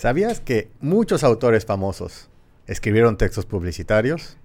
¿Sabías 0.00 0.40
que 0.40 0.70
muchos 0.80 1.22
autores 1.24 1.66
famosos 1.66 2.30
escribieron 2.66 3.18
textos 3.18 3.44
publicitarios? 3.44 4.38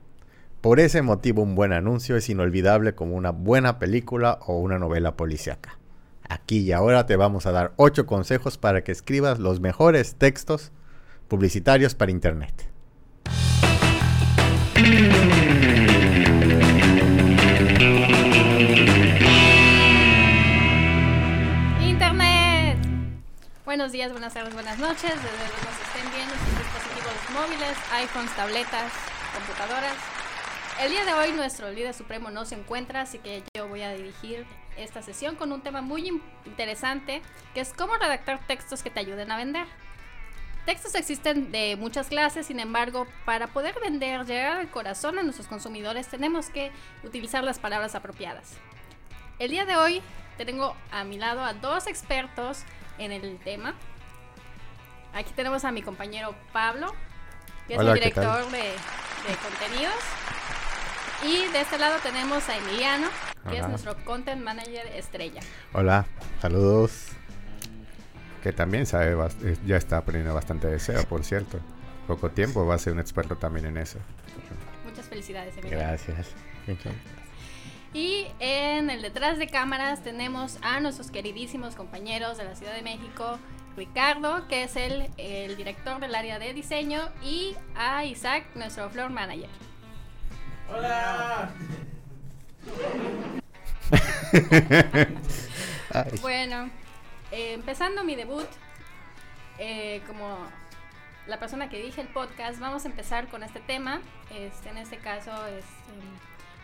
Por 0.59 0.81
ese 0.81 1.01
motivo 1.01 1.43
un 1.43 1.55
buen 1.55 1.71
anuncio 1.71 2.17
es 2.17 2.27
inolvidable 2.27 2.93
como 2.93 3.15
una 3.15 3.31
buena 3.31 3.79
película 3.79 4.37
o 4.47 4.59
una 4.59 4.79
novela 4.79 5.15
policíaca. 5.15 5.79
Aquí 6.27 6.57
y 6.57 6.73
ahora 6.73 7.05
te 7.05 7.15
vamos 7.15 7.45
a 7.45 7.53
dar 7.53 7.71
8 7.77 8.05
consejos 8.05 8.57
para 8.57 8.83
que 8.83 8.91
escribas 8.91 9.39
los 9.39 9.61
mejores 9.61 10.15
textos 10.15 10.73
publicitarios 11.29 11.95
para 11.95 12.11
Internet. 12.11 12.74
Buenos 23.75 23.91
días, 23.91 24.09
buenas 24.13 24.33
tardes, 24.33 24.53
buenas 24.53 24.79
noches, 24.79 25.01
desde 25.01 25.27
donde 25.27 25.43
nos 25.65 25.81
estén 25.81 26.09
viendo 26.13 26.33
sus 26.33 26.59
dispositivos 26.59 27.29
móviles, 27.33 27.77
iPhones, 27.91 28.33
tabletas, 28.33 28.93
computadoras. 29.33 29.97
El 30.79 30.91
día 30.91 31.03
de 31.03 31.13
hoy 31.13 31.33
nuestro 31.33 31.69
líder 31.69 31.93
supremo 31.93 32.31
no 32.31 32.45
se 32.45 32.55
encuentra, 32.55 33.01
así 33.01 33.19
que 33.19 33.43
yo 33.53 33.67
voy 33.67 33.81
a 33.81 33.91
dirigir 33.91 34.45
esta 34.77 35.01
sesión 35.01 35.35
con 35.35 35.51
un 35.51 35.59
tema 35.59 35.81
muy 35.81 36.21
interesante, 36.45 37.21
que 37.53 37.59
es 37.59 37.73
cómo 37.73 37.97
redactar 37.97 38.39
textos 38.47 38.81
que 38.81 38.89
te 38.89 39.01
ayuden 39.01 39.29
a 39.29 39.35
vender. 39.35 39.65
Textos 40.65 40.95
existen 40.95 41.51
de 41.51 41.75
muchas 41.75 42.07
clases, 42.07 42.45
sin 42.45 42.61
embargo, 42.61 43.07
para 43.25 43.47
poder 43.47 43.75
vender, 43.81 44.25
llegar 44.25 44.57
al 44.57 44.71
corazón 44.71 45.19
a 45.19 45.23
nuestros 45.23 45.49
consumidores, 45.49 46.07
tenemos 46.07 46.47
que 46.47 46.71
utilizar 47.03 47.43
las 47.43 47.59
palabras 47.59 47.93
apropiadas. 47.93 48.53
El 49.37 49.51
día 49.51 49.65
de 49.65 49.75
hoy 49.75 50.01
tengo 50.37 50.77
a 50.91 51.03
mi 51.03 51.17
lado 51.17 51.43
a 51.43 51.53
dos 51.53 51.87
expertos 51.87 52.63
en 52.97 53.11
el 53.11 53.37
tema. 53.39 53.75
Aquí 55.13 55.31
tenemos 55.33 55.63
a 55.63 55.71
mi 55.71 55.81
compañero 55.81 56.35
Pablo, 56.51 56.93
que 57.67 57.75
es 57.75 57.79
el 57.79 57.93
director 57.93 58.51
de, 58.51 58.73
contenidos. 59.41 59.95
Y 61.23 61.51
de 61.51 61.61
este 61.61 61.77
lado 61.77 61.97
tenemos 62.03 62.47
a 62.49 62.57
Emiliano, 62.57 63.07
que 63.49 63.59
es 63.59 63.67
nuestro 63.67 63.95
content 64.03 64.43
manager 64.43 64.85
estrella. 64.87 65.41
Hola, 65.73 66.05
saludos. 66.41 67.07
Que 68.43 68.51
también 68.51 68.85
sabe, 68.85 69.15
ya 69.65 69.77
está 69.77 69.97
aprendiendo 69.97 70.35
bastante 70.35 70.67
de 70.67 70.79
SEO, 70.79 71.03
por 71.05 71.23
cierto. 71.23 71.59
Poco 72.07 72.29
tiempo 72.29 72.65
va 72.67 72.75
a 72.75 72.77
ser 72.77 72.93
un 72.93 72.99
experto 72.99 73.37
también 73.37 73.65
en 73.65 73.77
eso. 73.77 73.97
Muchas 74.85 75.05
felicidades, 75.07 75.57
Emiliano. 75.57 75.83
Gracias. 75.83 76.27
Y 77.95 78.27
en 78.39 78.89
el 78.89 79.01
detrás 79.01 79.37
de 79.37 79.47
cámaras 79.47 80.03
tenemos 80.03 80.57
a 80.61 80.81
nuestros 80.81 81.09
queridísimos 81.09 81.75
compañeros 81.75 82.37
de 82.37 82.43
la 82.43 82.53
Ciudad 82.53 82.73
de 82.73 82.81
México, 82.81 83.39
Ricardo, 83.77 84.49
que 84.49 84.63
es 84.63 84.75
el, 84.75 85.09
el 85.15 85.55
director 85.55 86.01
del 86.01 86.13
área 86.13 86.37
de 86.37 86.53
diseño, 86.53 87.07
y 87.23 87.55
a 87.73 88.03
Isaac, 88.03 88.47
nuestro 88.55 88.89
floor 88.89 89.11
manager. 89.11 89.47
¡Hola! 90.69 91.51
bueno, 96.21 96.69
eh, 97.31 97.53
empezando 97.53 98.03
mi 98.03 98.17
debut, 98.17 98.49
eh, 99.57 100.01
como 100.05 100.37
la 101.27 101.39
persona 101.39 101.69
que 101.69 101.81
dije 101.81 102.01
el 102.01 102.09
podcast, 102.09 102.59
vamos 102.59 102.83
a 102.83 102.89
empezar 102.89 103.29
con 103.29 103.41
este 103.41 103.61
tema. 103.61 104.01
Este, 104.31 104.67
en 104.67 104.79
este 104.79 104.97
caso, 104.97 105.31
este, 105.47 105.93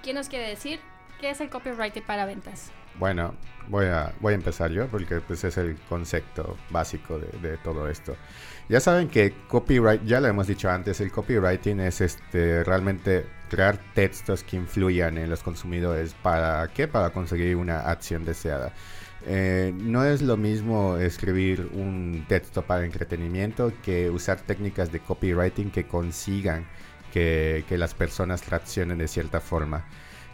¿quién 0.04 0.18
nos 0.18 0.28
quiere 0.28 0.50
decir 0.50 0.82
¿Qué 1.22 1.30
es 1.30 1.40
el 1.40 1.52
copywriting 1.52 2.02
para 2.02 2.26
ventas? 2.26 2.72
Bueno, 2.96 3.36
voy 3.68 3.86
a, 3.86 4.12
voy 4.22 4.34
a 4.34 4.36
empezar 4.36 4.72
yo 4.72 4.88
porque 4.88 5.22
pues, 5.22 5.44
es 5.44 5.56
el 5.58 5.76
concepto 5.88 6.58
básico 6.72 7.20
de, 7.20 7.58
todo 7.58 7.88
esto. 7.88 8.16
Ya 8.70 8.80
saben 8.80 9.08
que 9.08 9.32
copyright, 9.48 10.04
ya 10.04 10.20
lo 10.20 10.28
hemos 10.28 10.48
dicho 10.48 10.68
antes, 10.68 11.00
el 11.00 11.12
copywriting 11.12 11.80
es 11.82 12.02
este 12.02 12.64
realmente 12.64 13.28
crear 13.52 13.78
textos 13.94 14.44
que 14.44 14.58
influyan 14.58 15.20
en 15.20 15.30
los 15.30 15.44
consumidores. 15.44 16.16
¿Para 16.24 16.68
qué? 16.70 16.88
Para 16.88 17.12
conseguir 17.12 17.56
una 17.56 17.82
acción 17.82 18.26
deseada. 18.26 18.74
Eh, 19.28 19.76
no 19.78 20.04
es 20.04 20.24
lo 20.24 20.38
mismo 20.38 20.98
escribir 20.98 21.70
un 21.74 22.26
texto 22.28 22.64
para 22.64 22.84
entretenimiento 22.84 23.72
que 23.84 24.10
usar 24.10 24.42
técnicas 24.42 24.92
de 24.92 25.02
copywriting 25.02 25.70
que 25.70 25.86
consigan 25.86 26.66
que, 27.14 27.64
que 27.70 27.78
las 27.78 27.94
personas 27.94 28.50
reaccionen 28.50 28.98
de 28.98 29.08
cierta 29.08 29.40
forma. 29.40 29.86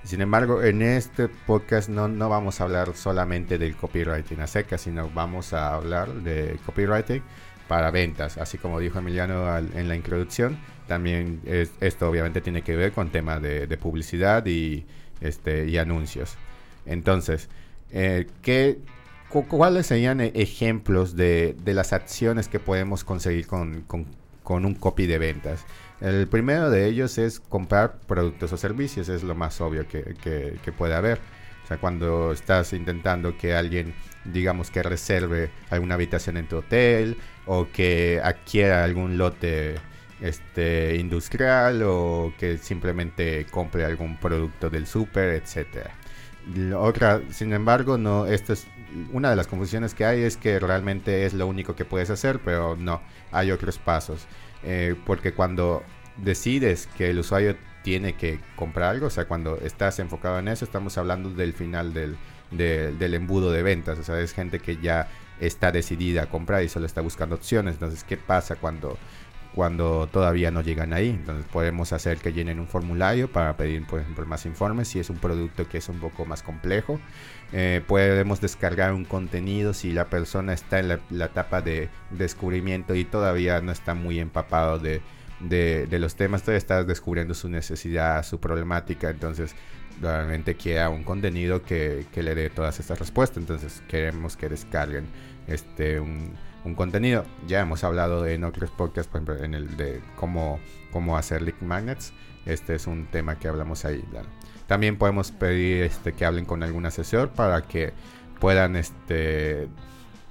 Sin 0.07 0.21
embargo, 0.21 0.63
en 0.63 0.81
este 0.83 1.27
podcast 1.27 1.89
no, 1.89 2.07
no 2.07 2.29
vamos 2.29 2.61
a 2.61 2.63
hablar 2.63 2.95
solamente 2.95 3.57
del 3.57 3.75
copywriting 3.75 4.39
a 4.39 4.47
seca, 4.47 4.77
sino 4.77 5.09
vamos 5.13 5.51
a 5.51 5.73
hablar 5.75 6.13
de 6.13 6.57
copywriting 6.65 7.21
para 7.67 7.91
ventas, 7.91 8.37
así 8.37 8.57
como 8.57 8.79
dijo 8.79 8.99
Emiliano 8.99 9.57
en 9.57 9.89
la 9.89 9.97
introducción. 9.97 10.59
También 10.87 11.41
esto 11.81 12.09
obviamente 12.09 12.39
tiene 12.39 12.61
que 12.61 12.77
ver 12.77 12.93
con 12.93 13.09
temas 13.09 13.41
de, 13.41 13.77
publicidad 13.77 14.45
y, 14.45 14.85
este, 15.19 15.67
y 15.67 15.77
anuncios. 15.77 16.37
Entonces, 16.85 17.49
eh, 17.91 18.27
¿qué, 18.41 18.79
¿cuáles 19.27 19.87
serían 19.87 20.21
ejemplos 20.21 21.17
de, 21.17 21.53
de, 21.65 21.73
las 21.73 21.91
acciones 21.91 22.47
que 22.47 22.61
podemos 22.61 23.03
conseguir 23.03 23.45
con, 23.45 23.81
con, 23.81 24.05
con 24.41 24.63
un 24.63 24.75
copy 24.75 25.05
de 25.05 25.17
ventas? 25.17 25.65
El 25.99 26.27
primero 26.27 26.69
de 26.69 26.87
ellos 26.87 27.17
es 27.17 27.39
comprar 27.39 27.99
productos 28.07 28.53
o 28.53 28.57
servicios, 28.57 29.09
es 29.09 29.23
lo 29.23 29.33
más 29.35 29.59
obvio 29.61 29.87
que, 29.87 30.71
puede 30.77 30.93
haber. 30.93 31.19
O 31.63 31.67
sea, 31.67 31.77
cuando 31.77 32.31
estás 32.31 32.71
intentando 32.73 33.37
que 33.37 33.55
alguien, 33.55 33.93
digamos, 34.23 34.71
que 34.71 34.83
reserve 34.83 35.49
alguna 35.69 35.95
habitación 35.95 36.37
en 36.37 36.47
tu 36.47 36.57
hotel 36.57 37.17
o 37.45 37.67
que 37.73 38.21
adquiera 38.23 38.83
algún 38.83 39.17
lote 39.17 39.75
este, 40.21 40.95
industrial 40.97 41.81
o 41.83 42.33
que 42.37 42.57
simplemente 42.57 43.45
compre 43.49 43.83
algún 43.83 44.17
producto 44.17 44.69
del 44.69 44.87
súper, 44.87 45.29
etcétera. 45.31 45.91
Otra, 46.77 47.21
sin 47.31 47.51
embargo, 47.51 47.97
no, 47.97 48.25
esto 48.25 48.53
es 48.53 48.67
una 49.11 49.29
de 49.29 49.35
las 49.35 49.47
confusiones 49.47 49.93
que 49.93 50.05
hay 50.05 50.21
es 50.21 50.37
que 50.37 50.59
realmente 50.59 51.25
es 51.25 51.33
lo 51.33 51.47
único 51.47 51.75
que 51.75 51.83
puedes 51.83 52.09
hacer, 52.09 52.39
pero 52.39 52.75
no, 52.77 53.01
hay 53.31 53.51
otros 53.51 53.77
pasos. 53.77 54.27
Eh, 54.63 54.95
porque 55.05 55.33
cuando 55.33 55.83
decides 56.17 56.87
que 56.97 57.09
el 57.09 57.19
usuario 57.19 57.55
tiene 57.83 58.15
que 58.15 58.39
comprar 58.55 58.91
algo, 58.91 59.07
o 59.07 59.09
sea, 59.09 59.25
cuando 59.25 59.57
estás 59.57 59.99
enfocado 59.99 60.39
en 60.39 60.47
eso, 60.47 60.65
estamos 60.65 60.97
hablando 60.97 61.29
del 61.29 61.53
final 61.53 61.93
del, 61.93 62.17
del 62.51 63.13
embudo 63.13 63.51
de 63.51 63.63
ventas, 63.63 63.99
o 63.99 64.03
sea, 64.03 64.19
es 64.19 64.33
gente 64.33 64.59
que 64.59 64.77
ya 64.77 65.07
está 65.39 65.71
decidida 65.71 66.23
a 66.23 66.25
comprar 66.25 66.63
y 66.63 66.69
solo 66.69 66.85
está 66.85 67.01
buscando 67.01 67.35
opciones, 67.35 67.75
entonces, 67.75 68.03
¿qué 68.03 68.17
pasa 68.17 68.55
cuando 68.55 68.97
cuando 69.57 70.05
todavía 70.05 70.51
no 70.51 70.61
llegan 70.61 70.93
ahí. 70.93 71.09
Entonces 71.09 71.43
podemos 71.51 71.91
hacer 71.91 72.19
que 72.19 72.31
llenen 72.31 72.59
un 72.59 72.67
formulario 72.67 73.31
para 73.31 73.57
pedir, 73.57 73.87
por 73.87 73.99
ejemplo, 73.99 74.23
más 74.27 74.45
informes 74.45 74.87
si 74.89 74.99
es 74.99 75.09
un 75.09 75.17
producto 75.17 75.67
que 75.67 75.79
es 75.79 75.89
un 75.89 75.99
poco 75.99 76.25
más 76.27 76.43
complejo. 76.43 76.99
Eh, 77.53 77.81
podemos 77.87 78.41
descargar 78.41 78.93
un 78.93 79.05
contenido 79.05 79.73
si 79.73 79.93
la 79.93 80.09
persona 80.09 80.53
está 80.53 80.79
en 80.79 80.89
la, 80.89 81.25
etapa 81.25 81.61
de 81.61 81.89
descubrimiento 82.11 82.93
y 82.93 83.05
todavía 83.05 83.61
no 83.61 83.71
está 83.71 83.93
muy 83.93 84.19
empapado 84.19 84.79
de, 84.79 85.01
los 85.89 86.15
temas, 86.15 86.41
todavía 86.41 86.57
está 86.57 86.83
descubriendo 86.83 87.33
su 87.33 87.47
necesidad, 87.47 88.23
su 88.23 88.39
problemática. 88.39 89.09
Entonces 89.09 89.55
realmente 90.01 90.55
quiera 90.55 90.89
un 90.89 91.03
contenido 91.03 91.63
que, 91.63 92.05
que 92.11 92.21
le 92.21 92.35
dé 92.35 92.49
todas 92.49 92.79
estas 92.79 92.99
respuestas. 92.99 93.37
Entonces 93.37 93.81
queremos 93.87 94.35
que 94.35 94.49
descarguen 94.49 95.05
este 95.47 96.01
un 96.01 96.33
un 96.63 96.75
contenido. 96.75 97.25
Ya 97.47 97.61
hemos 97.61 97.83
hablado 97.83 98.25
en 98.25 98.43
otros 98.43 98.69
podcasts, 98.71 99.11
por 99.11 99.21
ejemplo, 99.21 99.43
en 99.43 99.53
el 99.53 99.77
de 99.77 100.01
cómo, 100.15 100.59
cómo 100.91 101.17
hacer 101.17 101.41
leak 101.41 101.61
magnets. 101.61 102.13
Este 102.45 102.75
es 102.75 102.87
un 102.87 103.05
tema 103.07 103.37
que 103.37 103.47
hablamos 103.47 103.85
ahí. 103.85 104.03
También 104.67 104.97
podemos 104.97 105.31
pedir 105.31 105.83
este, 105.83 106.13
que 106.13 106.25
hablen 106.25 106.45
con 106.45 106.63
algún 106.63 106.85
asesor 106.85 107.29
para 107.29 107.61
que 107.63 107.93
puedan 108.39 108.75
este, 108.75 109.67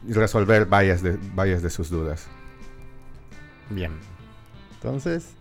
resolver 0.06 0.67
varias 0.67 1.02
de, 1.02 1.19
varias 1.34 1.62
de 1.62 1.70
sus 1.70 1.90
dudas. 1.90 2.26
Bien. 3.70 3.93
Entonces, 4.75 5.34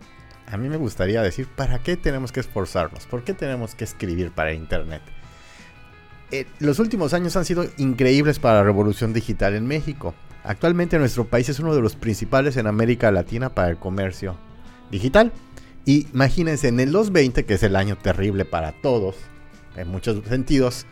a 0.46 0.56
mí 0.56 0.68
me 0.68 0.76
gustaría 0.76 1.22
decir, 1.22 1.46
¿para 1.46 1.78
qué 1.78 1.96
tenemos 1.96 2.32
que 2.32 2.40
esforzarnos? 2.40 3.06
¿Por 3.06 3.24
qué 3.24 3.34
tenemos 3.34 3.74
que 3.74 3.84
escribir 3.84 4.32
para 4.32 4.52
Internet? 4.52 5.02
Eh, 6.30 6.46
los 6.58 6.78
últimos 6.78 7.14
años 7.14 7.36
han 7.36 7.44
sido 7.44 7.64
increíbles 7.78 8.38
para 8.38 8.56
la 8.56 8.64
revolución 8.64 9.12
digital 9.12 9.54
en 9.54 9.66
México. 9.66 10.14
Actualmente 10.46 10.96
nuestro 11.00 11.24
país 11.24 11.48
es 11.48 11.58
uno 11.58 11.74
de 11.74 11.80
los 11.80 11.96
principales 11.96 12.56
en 12.56 12.68
América 12.68 13.10
Latina 13.10 13.52
para 13.52 13.68
el 13.68 13.78
comercio 13.78 14.36
digital. 14.92 15.32
Y 15.84 16.06
imagínense, 16.12 16.68
en 16.68 16.78
el 16.78 16.92
2020, 16.92 17.44
que 17.44 17.54
es 17.54 17.62
el 17.64 17.74
año 17.74 17.96
terrible 17.96 18.44
para 18.44 18.70
todos, 18.80 19.16
en 19.76 19.88
muchos 19.88 20.24
sentidos, 20.28 20.86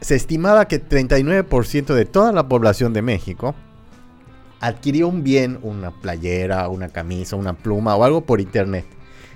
se 0.00 0.14
estimaba 0.14 0.68
que 0.68 0.82
39% 0.82 1.94
de 1.94 2.06
toda 2.06 2.32
la 2.32 2.48
población 2.48 2.94
de 2.94 3.02
México 3.02 3.54
adquirió 4.60 5.08
un 5.08 5.22
bien, 5.22 5.58
una 5.60 5.90
playera, 5.90 6.68
una 6.70 6.88
camisa, 6.88 7.36
una 7.36 7.52
pluma 7.52 7.94
o 7.94 8.04
algo 8.04 8.22
por 8.22 8.40
internet. 8.40 8.86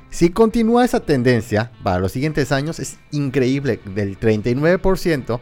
Si 0.08 0.30
continúa 0.30 0.84
esa 0.84 1.00
tendencia 1.00 1.72
para 1.82 2.00
los 2.00 2.12
siguientes 2.12 2.52
años, 2.52 2.80
es 2.80 2.98
increíble, 3.10 3.80
del 3.84 4.18
39% 4.18 5.40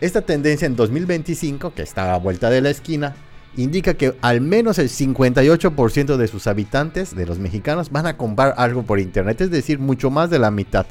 esta 0.00 0.22
tendencia 0.22 0.66
en 0.66 0.76
2025, 0.76 1.74
que 1.74 1.82
está 1.82 2.14
a 2.14 2.18
vuelta 2.18 2.50
de 2.50 2.60
la 2.60 2.70
esquina, 2.70 3.14
indica 3.56 3.94
que 3.94 4.14
al 4.20 4.40
menos 4.40 4.78
el 4.78 4.88
58% 4.88 6.16
de 6.16 6.28
sus 6.28 6.46
habitantes, 6.46 7.14
de 7.14 7.26
los 7.26 7.38
mexicanos, 7.38 7.90
van 7.90 8.06
a 8.06 8.16
comprar 8.16 8.54
algo 8.56 8.82
por 8.82 8.98
internet, 8.98 9.40
es 9.40 9.50
decir, 9.50 9.78
mucho 9.78 10.10
más 10.10 10.30
de 10.30 10.38
la 10.38 10.50
mitad. 10.50 10.86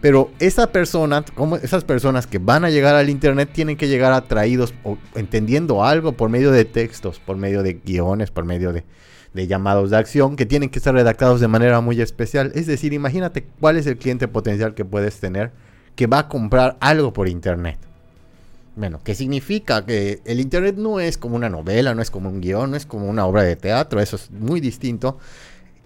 Pero 0.00 0.30
esa 0.38 0.70
persona, 0.70 1.24
como 1.34 1.56
esas 1.56 1.84
personas 1.84 2.26
que 2.26 2.38
van 2.38 2.64
a 2.64 2.70
llegar 2.70 2.94
al 2.94 3.10
internet 3.10 3.50
tienen 3.52 3.76
que 3.76 3.88
llegar 3.88 4.12
atraídos 4.12 4.72
o 4.84 4.96
entendiendo 5.14 5.84
algo 5.84 6.12
por 6.12 6.30
medio 6.30 6.52
de 6.52 6.64
textos, 6.64 7.18
por 7.18 7.36
medio 7.36 7.62
de 7.62 7.74
guiones, 7.84 8.30
por 8.30 8.44
medio 8.44 8.72
de, 8.72 8.84
de 9.34 9.46
llamados 9.48 9.90
de 9.90 9.96
acción 9.96 10.36
que 10.36 10.46
tienen 10.46 10.70
que 10.70 10.78
ser 10.78 10.94
redactados 10.94 11.40
de 11.40 11.48
manera 11.48 11.80
muy 11.80 12.00
especial. 12.00 12.52
Es 12.54 12.66
decir, 12.68 12.92
imagínate 12.92 13.44
cuál 13.58 13.76
es 13.76 13.86
el 13.86 13.98
cliente 13.98 14.28
potencial 14.28 14.74
que 14.74 14.84
puedes 14.84 15.18
tener 15.18 15.50
que 15.96 16.06
va 16.06 16.20
a 16.20 16.28
comprar 16.28 16.76
algo 16.78 17.12
por 17.12 17.28
internet. 17.28 17.87
Bueno, 18.78 19.00
¿qué 19.02 19.16
significa? 19.16 19.84
Que 19.84 20.22
el 20.24 20.38
Internet 20.38 20.76
no 20.76 21.00
es 21.00 21.18
como 21.18 21.34
una 21.34 21.48
novela, 21.48 21.96
no 21.96 22.00
es 22.00 22.12
como 22.12 22.30
un 22.30 22.40
guion, 22.40 22.70
no 22.70 22.76
es 22.76 22.86
como 22.86 23.08
una 23.08 23.26
obra 23.26 23.42
de 23.42 23.56
teatro, 23.56 24.00
eso 24.00 24.14
es 24.14 24.30
muy 24.30 24.60
distinto. 24.60 25.18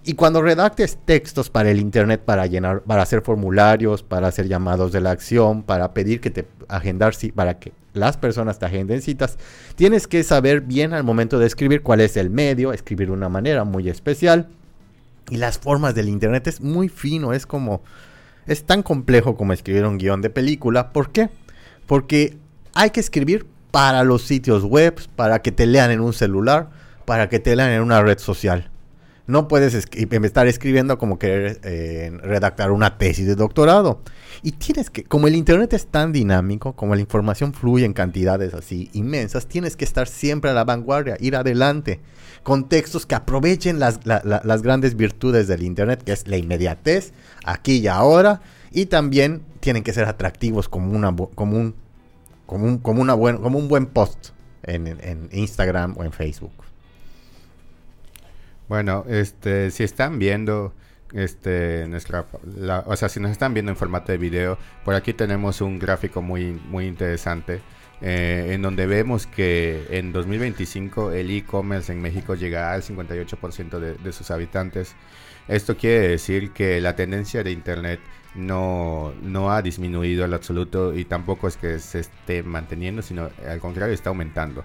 Y 0.05 0.13
cuando 0.13 0.43
redactes 0.43 0.99
textos 1.03 1.49
para 1.49 1.71
el 1.71 1.81
Internet, 1.81 2.21
para 2.23 2.47
llenar, 2.47 2.83
para 2.83 3.01
hacer 3.01 3.23
formularios, 3.23 4.03
para 4.03 4.29
hacer 4.29 4.47
llamados 4.47 4.93
de 4.93 5.01
la 5.01 5.11
acción, 5.11 5.63
para 5.63 5.95
pedir 5.95 6.21
que 6.21 6.31
te 6.31 6.47
agendar, 6.69 7.15
para 7.35 7.59
que 7.59 7.73
las 7.95 8.19
personas 8.19 8.59
te 8.59 8.67
agenden 8.67 9.01
citas, 9.01 9.39
tienes 9.75 10.07
que 10.07 10.23
saber 10.23 10.61
bien 10.61 10.93
al 10.93 11.03
momento 11.03 11.39
de 11.39 11.47
escribir 11.47 11.81
cuál 11.83 12.03
es 12.03 12.19
el 12.19 12.29
medio, 12.29 12.75
escribir 12.75 13.07
de 13.07 13.15
una 13.15 13.31
manera 13.31 13.65
muy 13.65 13.89
especial. 13.89 14.49
Y 15.31 15.39
las 15.39 15.57
formas 15.57 15.95
del 15.95 16.11
Internet 16.11 16.47
es 16.47 16.61
muy 16.61 16.91
fino, 16.91 17.33
es 17.33 17.47
como, 17.47 17.81
es 18.47 18.65
tan 18.65 18.83
complejo 18.83 19.35
como 19.35 19.55
escribir 19.55 19.87
un 19.87 19.97
guion 19.97 20.21
de 20.21 20.29
película. 20.29 20.93
¿Por 20.93 21.11
qué? 21.11 21.31
Porque 21.87 22.42
hay 22.75 22.91
que 22.91 23.01
escribir 23.01 23.47
para 23.71 24.05
los 24.05 24.23
sitios 24.23 24.65
web, 24.65 25.01
para 25.17 25.41
que 25.41 25.53
te 25.53 25.67
lean 25.67 25.91
en 25.91 26.01
un 26.01 26.13
celular, 26.13 26.71
para 27.05 27.29
que 27.29 27.41
te 27.41 27.57
lean 27.57 27.71
en 27.71 27.83
una 27.83 28.03
red 28.03 28.19
social. 28.19 28.71
No 29.27 29.47
puedes 29.49 29.73
estar 29.75 30.47
escribiendo 30.47 30.99
como 30.99 31.19
querer 31.19 31.61
eh, 31.63 32.11
redactar 32.23 32.73
una 32.73 32.99
tesis 32.99 33.27
de 33.27 33.37
doctorado. 33.37 34.01
Y 34.43 34.53
tienes 34.53 34.91
que, 34.91 35.05
como 35.05 35.29
el 35.29 35.37
Internet 35.37 35.73
es 35.73 35.87
tan 35.87 36.13
dinámico, 36.13 36.75
como 36.75 36.95
la 36.97 37.01
información 37.01 37.55
fluye 37.55 37.85
en 37.85 37.93
cantidades 37.93 38.53
así 38.53 38.91
inmensas, 38.93 39.47
tienes 39.47 39.77
que 39.77 39.85
estar 39.85 40.09
siempre 40.09 40.51
a 40.51 40.55
la 40.55 40.65
vanguardia, 40.65 41.17
ir 41.21 41.37
adelante, 41.37 42.01
con 42.43 42.69
textos 42.69 43.07
que 43.07 43.15
aprovechen 43.15 43.79
las, 43.79 44.01
las 44.05 44.63
grandes 44.63 44.97
virtudes 44.97 45.47
del 45.47 45.63
Internet, 45.63 46.03
que 46.03 46.13
es 46.13 46.27
la 46.27 46.37
inmediatez, 46.37 47.13
aquí 47.45 47.79
y 47.79 47.87
ahora, 47.87 48.43
y 48.73 48.87
también 48.87 49.43
tienen 49.61 49.85
que 49.85 49.93
ser 49.93 50.07
atractivos 50.07 50.69
como, 50.69 50.91
una, 50.91 51.15
como 51.15 51.57
un 51.57 51.77
como 52.53 52.67
un, 52.67 52.79
como 52.79 53.01
una 53.01 53.15
buen, 53.15 53.39
como 53.39 53.59
un 53.59 53.67
buen 53.67 53.87
post 53.87 54.29
en, 54.63 55.29
Instagram 55.33 55.97
o 55.97 56.05
en 56.05 56.13
Facebook. 56.13 56.53
Bueno, 58.69 59.07
este, 59.09 59.71
si 59.71 59.85
están 59.85 60.19
viendo 60.19 60.75
este 61.15 61.87
nuestra 61.89 62.25
o 62.87 62.97
sea 62.97 63.11
si 63.11 63.21
nos 63.21 63.31
están 63.33 63.53
viendo 63.53 63.71
en 63.71 63.77
formato 63.77 64.13
de 64.13 64.17
video 64.17 64.57
por 64.83 64.95
aquí 64.95 65.13
tenemos 65.13 65.61
un 65.61 65.79
gráfico 65.79 66.23
muy 66.23 66.59
muy 66.71 66.87
interesante 66.87 67.61
eh, 68.01 68.53
en 68.53 68.63
donde 68.63 68.87
vemos 68.87 69.27
que 69.27 69.89
en 69.91 70.11
2025 70.11 71.13
el 71.13 71.31
e-commerce 71.31 71.93
en 71.93 72.01
México 72.01 72.35
llega 72.35 72.73
al 72.73 72.83
58% 72.83 73.79
de, 73.79 73.93
de 73.93 74.13
sus 74.15 74.31
habitantes 74.31 74.97
esto 75.49 75.77
quiere 75.77 76.09
decir 76.09 76.53
que 76.53 76.81
la 76.81 76.97
tendencia 76.97 77.45
de 77.45 77.51
internet 77.51 78.01
no, 78.35 79.13
no 79.23 79.53
ha 79.53 79.63
disminuido 79.63 80.25
al 80.25 80.35
absoluto 80.35 80.95
y 80.95 81.05
tampoco 81.05 81.49
es 81.49 81.57
que 81.57 81.79
se 81.79 82.01
esté 82.01 82.43
manteniendo, 82.43 83.03
sino 83.03 83.31
al 83.49 83.61
contrario 83.61 83.95
está 83.95 84.11
aumentando. 84.11 84.65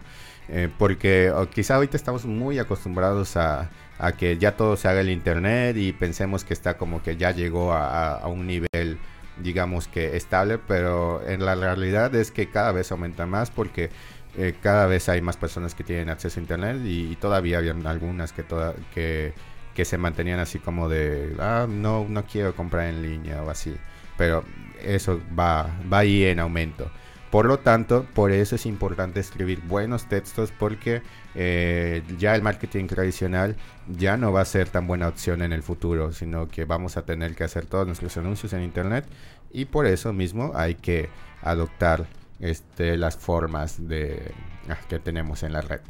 Eh, 0.49 0.69
porque 0.77 1.33
quizá 1.53 1.75
ahorita 1.75 1.97
estamos 1.97 2.25
muy 2.25 2.57
acostumbrados 2.57 3.35
a, 3.35 3.69
que 4.17 4.37
ya 4.37 4.55
todo 4.55 4.77
se 4.77 4.87
haga 4.87 5.01
en 5.01 5.09
internet 5.09 5.75
y 5.75 5.91
pensemos 5.91 6.45
que 6.45 6.53
está 6.53 6.77
como 6.77 7.01
que 7.01 7.17
ya 7.17 7.31
llegó 7.31 7.73
a, 7.73 8.25
un 8.27 8.47
nivel 8.47 8.99
digamos 9.37 9.87
que 9.87 10.15
estable, 10.15 10.57
pero 10.57 11.21
en 11.27 11.45
la 11.45 11.55
realidad 11.55 12.13
es 12.15 12.31
que 12.31 12.49
cada 12.49 12.71
vez 12.71 12.91
aumenta 12.91 13.25
más 13.27 13.51
porque 13.51 13.89
eh, 14.37 14.55
cada 14.61 14.87
vez 14.87 15.09
hay 15.09 15.21
más 15.21 15.37
personas 15.37 15.75
que 15.75 15.83
tienen 15.83 16.09
acceso 16.09 16.39
a 16.39 16.41
internet 16.41 16.77
y, 16.83 17.15
todavía 17.17 17.57
habían 17.57 17.85
algunas 17.85 18.31
que, 18.33 18.43
toda, 18.43 18.73
que 18.93 19.33
que 19.77 19.85
se 19.85 20.00
mantenían 20.00 20.39
así 20.39 20.57
como 20.57 20.89
de, 20.89 21.35
ah, 21.38 21.68
no, 21.69 22.07
no 22.09 22.25
quiero 22.25 22.56
comprar 22.56 22.88
en 22.88 23.03
línea 23.03 23.44
o 23.44 23.51
así. 23.51 23.75
Pero 24.18 24.44
eso 24.81 25.21
va, 25.38 25.69
va 25.94 26.00
ahí 26.00 26.24
en 26.24 26.39
aumento. 26.39 26.89
Por 27.29 27.45
lo 27.45 27.59
tanto, 27.59 28.07
por 28.15 28.31
eso 28.31 28.56
es 28.56 28.65
importante 28.65 29.19
escribir 29.19 29.62
buenos 29.62 30.09
textos 30.09 30.51
porque 30.57 31.03
eh, 31.35 32.01
ya 32.18 32.33
el 32.33 32.41
marketing 32.41 32.88
tradicional 32.88 33.56
ya 33.88 34.18
no 34.18 34.33
va 34.33 34.41
a 34.41 34.45
ser 34.45 34.68
tan 34.68 34.88
buena 34.88 35.09
opción 35.09 35.44
en 35.44 35.53
el 35.53 35.62
futuro, 35.62 36.12
sino 36.12 36.47
que 36.47 36.65
vamos 36.65 36.97
a 36.97 37.06
tener 37.06 37.35
que 37.35 37.44
hacer 37.44 37.68
todos 37.68 37.85
nuestros 37.85 38.18
anuncios 38.18 38.53
en 38.53 38.63
Internet 38.63 39.06
y 39.51 39.65
por 39.65 39.85
eso 39.85 40.12
mismo 40.12 40.53
hay 40.56 40.73
que 40.73 41.07
adoptar 41.44 42.07
este, 42.39 42.97
las 42.97 43.15
formas 43.15 43.88
de, 43.88 44.31
ah, 44.69 44.77
que 44.89 44.97
tenemos 44.97 45.44
en 45.44 45.53
la 45.53 45.62
red. 45.62 45.81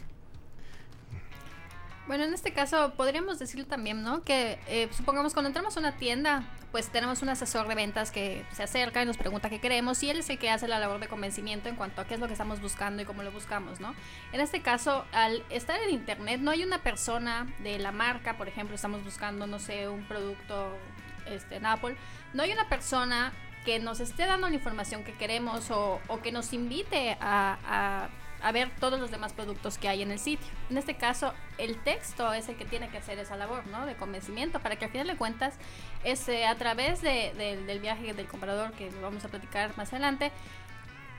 Bueno, 2.08 2.24
en 2.24 2.34
este 2.34 2.54
caso 2.54 2.94
podríamos 2.96 3.38
decir 3.38 3.66
también, 3.66 4.02
¿no? 4.02 4.24
Que 4.24 4.58
eh, 4.68 4.88
supongamos 4.96 5.34
cuando 5.34 5.48
entramos 5.48 5.76
a 5.76 5.82
una 5.82 5.98
tienda, 5.98 6.44
pues 6.72 6.88
tenemos 6.88 7.22
un 7.22 7.28
asesor 7.28 7.68
de 7.68 7.76
ventas 7.76 8.12
que 8.12 8.46
se 8.54 8.64
acerca 8.64 9.04
y 9.04 9.06
nos 9.06 9.18
pregunta 9.18 9.50
qué 9.50 9.60
queremos 9.60 10.02
y 10.04 10.10
él 10.10 10.20
es 10.20 10.30
el 10.30 10.40
que 10.40 10.50
hace 10.50 10.70
la 10.70 10.80
labor 10.80 11.02
de 11.02 11.10
convencimiento 11.10 11.68
en 11.68 11.76
cuanto 11.76 12.00
a 12.00 12.06
qué 12.06 12.14
es 12.14 12.22
lo 12.22 12.28
que 12.28 12.34
estamos 12.34 12.62
buscando 12.62 13.02
y 13.02 13.06
cómo 13.06 13.24
lo 13.24 13.32
buscamos, 13.34 13.82
¿no? 13.82 13.94
En 14.32 14.40
este 14.40 14.62
caso, 14.62 15.04
al 15.12 15.44
estar 15.50 15.82
en 15.82 15.90
internet, 15.90 16.40
no 16.40 16.52
hay 16.52 16.64
una 16.64 16.82
persona 16.82 17.54
de 17.60 17.78
la 17.78 17.92
marca, 17.92 18.38
por 18.38 18.48
ejemplo, 18.48 18.76
estamos 18.76 19.04
buscando, 19.04 19.46
no 19.46 19.60
sé, 19.60 19.90
un 19.90 20.06
producto 20.06 20.78
este, 21.26 21.58
en 21.58 21.66
Apple, 21.66 21.98
no 22.34 22.44
hay 22.44 22.54
una 22.54 22.70
persona 22.70 23.34
que 23.66 23.80
nos 23.80 24.00
esté 24.00 24.26
dando 24.26 24.48
la 24.48 24.56
información 24.56 25.04
que 25.04 25.12
queremos 25.12 25.72
o, 25.72 26.00
que 26.24 26.32
nos 26.32 26.54
invite 26.54 27.18
a 27.20 27.58
a 27.66 28.10
ver 28.54 28.72
todos 28.80 29.00
los 29.00 29.12
demás 29.12 29.34
productos 29.34 29.78
que 29.78 29.90
hay 29.90 30.02
en 30.02 30.12
el 30.12 30.20
sitio. 30.20 30.48
En 30.70 30.78
este 30.78 30.96
caso, 30.96 31.34
el 31.58 31.78
texto 31.80 32.34
es 32.34 32.50
el 32.50 32.56
que 32.56 32.66
tiene 32.66 32.90
que 32.90 32.98
hacer 32.98 33.20
esa 33.20 33.36
labor, 33.36 33.68
¿no? 33.68 33.86
De 33.86 33.96
convencimiento, 33.96 34.60
para 34.60 34.76
que 34.76 34.86
al 34.86 34.92
final 34.92 35.08
de 35.08 35.16
cuentas, 35.16 35.56
ese, 36.04 36.46
a 36.46 36.56
través 36.56 37.02
del 37.02 37.80
viaje 37.80 38.14
del 38.14 38.28
comprador, 38.28 38.72
que 38.74 38.90
vamos 39.02 39.26
a 39.26 39.28
platicar 39.28 39.76
más 39.78 39.92
adelante, 39.94 40.32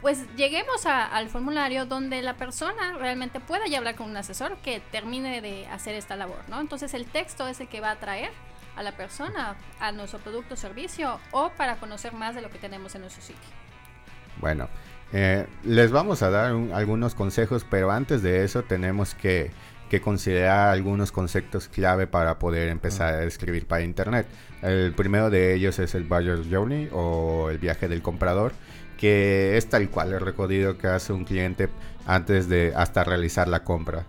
pues 0.00 0.24
lleguemos 0.36 0.86
al 0.86 1.28
formulario 1.28 1.84
donde 1.84 2.22
la 2.22 2.34
persona 2.34 2.92
realmente 2.98 3.40
pueda 3.40 3.66
ya 3.66 3.78
hablar 3.78 3.96
con 3.96 4.08
un 4.08 4.16
asesor 4.16 4.56
que 4.58 4.80
termine 4.80 5.40
de 5.40 5.66
hacer 5.66 5.96
esta 5.96 6.14
labor, 6.14 6.38
¿no? 6.48 6.60
Entonces 6.60 6.94
el 6.94 7.06
texto 7.06 7.48
es 7.48 7.60
el 7.60 7.68
que 7.68 7.80
va 7.80 7.88
a 7.88 7.92
atraer 7.92 8.30
a 8.76 8.82
la 8.84 8.92
persona 8.92 9.56
a 9.80 9.90
nuestro 9.90 10.20
producto 10.20 10.54
o 10.54 10.56
servicio 10.56 11.18
o 11.32 11.50
para 11.50 11.76
conocer 11.76 12.12
más 12.12 12.36
de 12.36 12.42
lo 12.42 12.50
que 12.50 12.58
tenemos 12.58 12.94
en 12.94 13.00
nuestro 13.00 13.22
sitio. 13.22 13.50
Bueno, 14.40 14.68
eh, 15.12 15.46
les 15.64 15.90
vamos 15.90 16.22
a 16.22 16.30
dar 16.30 16.52
algunos 16.72 17.14
consejos, 17.14 17.64
pero 17.68 17.90
antes 17.90 18.22
de 18.22 18.44
eso 18.44 18.62
tenemos 18.62 19.14
que, 19.14 19.50
considerar 20.02 20.68
algunos 20.68 21.12
conceptos 21.12 21.66
clave 21.68 22.06
para 22.06 22.38
poder 22.38 22.68
empezar 22.68 23.14
a 23.14 23.24
escribir 23.24 23.66
para 23.66 23.82
Internet. 23.82 24.26
El 24.60 24.92
primero 24.92 25.30
de 25.30 25.54
ellos 25.54 25.78
es 25.78 25.94
el 25.94 26.04
Buyer 26.04 26.40
Journey 26.50 26.90
o 26.92 27.48
el 27.50 27.56
viaje 27.56 27.88
del 27.88 28.02
comprador, 28.02 28.52
que 28.98 29.56
es 29.56 29.66
tal 29.70 29.88
cual 29.88 30.12
el 30.12 30.20
recorrido 30.20 30.76
que 30.76 30.88
hace 30.88 31.14
un 31.14 31.24
cliente 31.24 31.70
antes 32.06 32.50
de 32.50 32.74
hasta 32.76 33.02
realizar 33.02 33.48
la 33.48 33.64
compra 33.64 34.04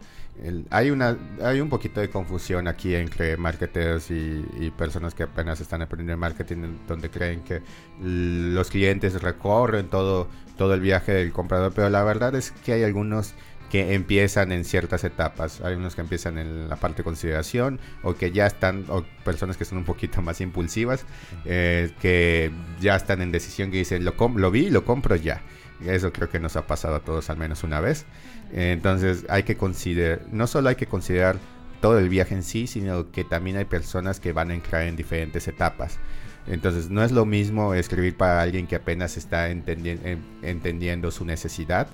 hay, 0.70 0.92
una, 0.92 1.18
hay 1.42 1.62
un 1.62 1.70
poquito 1.70 2.00
de 2.00 2.10
confusión 2.10 2.68
aquí 2.68 2.96
entre 2.96 3.38
marketers 3.38 4.12
y, 4.12 4.72
personas 4.78 5.14
que 5.14 5.24
apenas 5.24 5.60
están 5.60 5.82
aprendiendo 5.82 6.18
marketing, 6.18 6.78
donde 6.88 7.10
creen 7.10 7.42
que 7.42 7.62
los 8.02 8.70
clientes 8.70 9.22
recorren 9.22 9.88
todo, 9.88 10.28
todo 10.58 10.74
el 10.74 10.82
viaje 10.82 11.12
del 11.12 11.32
comprador, 11.32 11.74
pero 11.74 11.90
la 11.90 12.04
verdad 12.04 12.36
es 12.36 12.52
que 12.52 12.74
hay 12.74 12.84
algunos 12.84 13.34
que 13.70 13.94
empiezan 13.94 14.52
en 14.52 14.66
ciertas 14.66 15.04
etapas. 15.04 15.62
Hay 15.62 15.76
unos 15.76 15.96
que 15.96 16.02
empiezan 16.02 16.38
en 16.38 16.68
la 16.70 16.76
parte 16.76 16.98
de 16.98 17.04
consideración 17.04 17.80
o 18.04 18.16
que 18.16 18.32
ya 18.32 18.48
están, 18.48 18.86
o 18.90 19.04
personas 19.24 19.58
que 19.58 19.66
son 19.66 19.78
un 19.78 19.84
poquito 19.86 20.22
más 20.22 20.42
impulsivas, 20.42 21.06
eh, 21.46 21.92
que 22.02 22.52
ya 22.82 22.96
están 22.96 23.22
en 23.22 23.32
decisión 23.32 23.72
que 23.72 23.78
dicen, 23.78 24.04
lo, 24.04 24.16
lo 24.36 24.52
vi, 24.52 24.70
lo 24.70 24.86
compro 24.86 25.16
ya. 25.16 25.42
Eso 25.86 26.12
creo 26.12 26.30
que 26.30 26.40
nos 26.40 26.56
ha 26.56 26.68
pasado 26.68 26.96
a 26.96 27.00
todos 27.00 27.30
al 27.30 27.38
menos 27.38 27.64
una 27.64 27.80
vez. 27.80 28.06
Entonces 28.52 29.26
hay 29.30 29.44
que 29.44 29.56
considerar, 29.56 30.22
no 30.32 30.48
solo 30.48 30.70
hay 30.70 30.76
que 30.76 30.88
considerar 30.88 31.38
todo 31.82 31.98
el 32.00 32.10
viaje 32.10 32.36
en 32.36 32.44
sí, 32.44 32.68
sino 32.68 33.12
que 33.12 33.24
también 33.24 33.58
hay 33.58 33.66
personas 33.66 34.20
que 34.20 34.34
van 34.34 34.52
a 34.52 34.54
entrar 34.54 34.84
en 34.84 34.96
diferentes 34.96 35.48
etapas. 35.48 36.00
Entonces 36.48 36.90
no 36.90 37.04
es 37.04 37.12
lo 37.12 37.26
mismo 37.26 37.74
escribir 37.74 38.18
para 38.18 38.42
alguien 38.42 38.68
que 38.68 38.76
apenas 38.76 39.18
está 39.18 39.50
entendiendo 39.50 41.12
su 41.12 41.26
necesidad, 41.26 41.88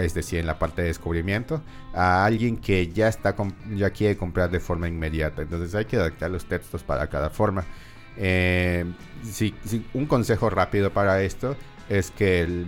es 0.00 0.14
decir, 0.14 0.40
en 0.40 0.46
la 0.46 0.58
parte 0.58 0.82
de 0.82 0.88
descubrimiento, 0.88 1.62
a 1.94 2.24
alguien 2.24 2.56
que 2.56 2.88
ya, 2.88 3.08
está 3.08 3.34
ya 3.74 3.90
quiere 3.90 4.16
comprar 4.16 4.50
de 4.50 4.60
forma 4.60 4.88
inmediata. 4.88 5.42
Entonces 5.42 5.74
hay 5.74 5.84
que 5.84 5.96
adaptar 5.96 6.30
los 6.30 6.46
textos 6.46 6.82
para 6.82 7.06
cada 7.08 7.30
forma. 7.30 7.64
Eh, 8.18 8.84
un 9.92 10.06
consejo 10.06 10.48
rápido 10.48 10.90
para 10.90 11.22
esto 11.22 11.54
es 11.88 12.10
que 12.10 12.64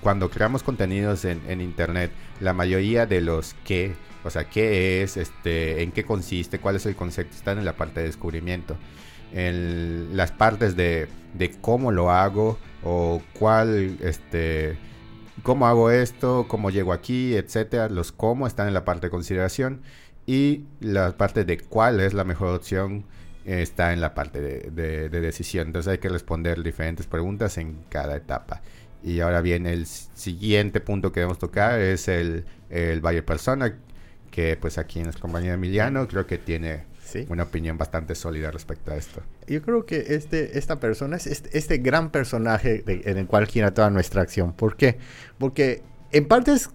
cuando 0.00 0.30
creamos 0.30 0.62
contenidos 0.62 1.24
en, 1.24 1.60
internet, 1.60 2.10
la 2.40 2.52
mayoría 2.52 3.06
de 3.06 3.20
los 3.20 3.54
qué, 3.64 3.94
o 4.24 4.30
sea, 4.30 4.44
qué 4.44 5.02
es, 5.02 5.16
este, 5.16 5.82
en 5.82 5.92
qué 5.92 6.04
consiste, 6.04 6.58
cuál 6.58 6.76
es 6.76 6.86
el 6.86 6.96
concepto, 6.96 7.36
están 7.36 7.58
en 7.58 7.64
la 7.64 7.74
parte 7.74 8.00
de 8.00 8.06
descubrimiento. 8.06 8.76
En 9.32 10.16
las 10.16 10.32
partes 10.32 10.76
de, 10.76 11.08
de 11.34 11.52
cómo 11.60 11.92
lo 11.92 12.10
hago 12.10 12.58
o 12.82 13.22
cuál, 13.38 13.96
este, 14.00 14.76
cómo 15.42 15.66
hago 15.66 15.90
esto, 15.90 16.46
cómo 16.48 16.70
llego 16.70 16.92
aquí, 16.92 17.34
etcétera. 17.36 17.88
Los 17.88 18.12
cómo 18.12 18.46
están 18.46 18.68
en 18.68 18.74
la 18.74 18.84
parte 18.84 19.06
de 19.06 19.10
consideración 19.10 19.82
y 20.26 20.64
la 20.80 21.16
parte 21.16 21.44
de 21.44 21.58
cuál 21.58 22.00
es 22.00 22.12
la 22.12 22.24
mejor 22.24 22.54
opción 22.54 23.04
está 23.44 23.92
en 23.92 24.00
la 24.00 24.14
parte 24.14 24.40
de, 24.40 24.70
de- 24.70 25.08
de 25.08 25.20
decisión. 25.20 25.68
Entonces 25.68 25.92
hay 25.92 25.98
que 25.98 26.08
responder 26.08 26.62
diferentes 26.62 27.06
preguntas 27.06 27.58
en 27.58 27.76
cada 27.88 28.16
etapa. 28.16 28.60
Y 29.02 29.20
ahora 29.20 29.40
bien, 29.40 29.66
el 29.66 29.86
siguiente 29.86 30.80
punto 30.80 31.10
que 31.12 31.20
debemos 31.20 31.38
tocar 31.38 31.80
es 31.80 32.06
el, 32.08 32.44
el 32.68 33.00
Buyer 33.00 33.24
Persona, 33.24 33.76
que 34.30 34.56
pues 34.60 34.76
aquí 34.78 34.98
en 34.98 35.04
nuestro 35.04 35.22
compañero 35.22 35.54
Emiliano 35.54 36.06
creo 36.06 36.26
que 36.26 36.38
tiene 36.38 36.88
Sí. 37.02 37.26
una 37.28 37.42
opinión 37.42 37.76
bastante 37.76 38.14
sólida 38.14 38.52
respecto 38.52 38.92
a 38.92 38.96
esto. 38.96 39.20
Yo 39.48 39.62
creo 39.62 39.84
que 39.84 40.14
este, 40.14 40.56
esta 40.58 40.78
persona 40.78 41.16
es 41.16 41.26
este, 41.26 41.58
este 41.58 41.78
gran 41.78 42.10
personaje 42.10 42.82
de- 42.86 43.02
en 43.04 43.18
el 43.18 43.26
cual 43.26 43.46
gira 43.48 43.74
toda 43.74 43.90
nuestra 43.90 44.22
acción. 44.22 44.52
¿Por 44.52 44.76
qué? 44.76 44.98
Porque 45.36 45.82
en 46.12 46.28
parte 46.28 46.52
es 46.52 46.70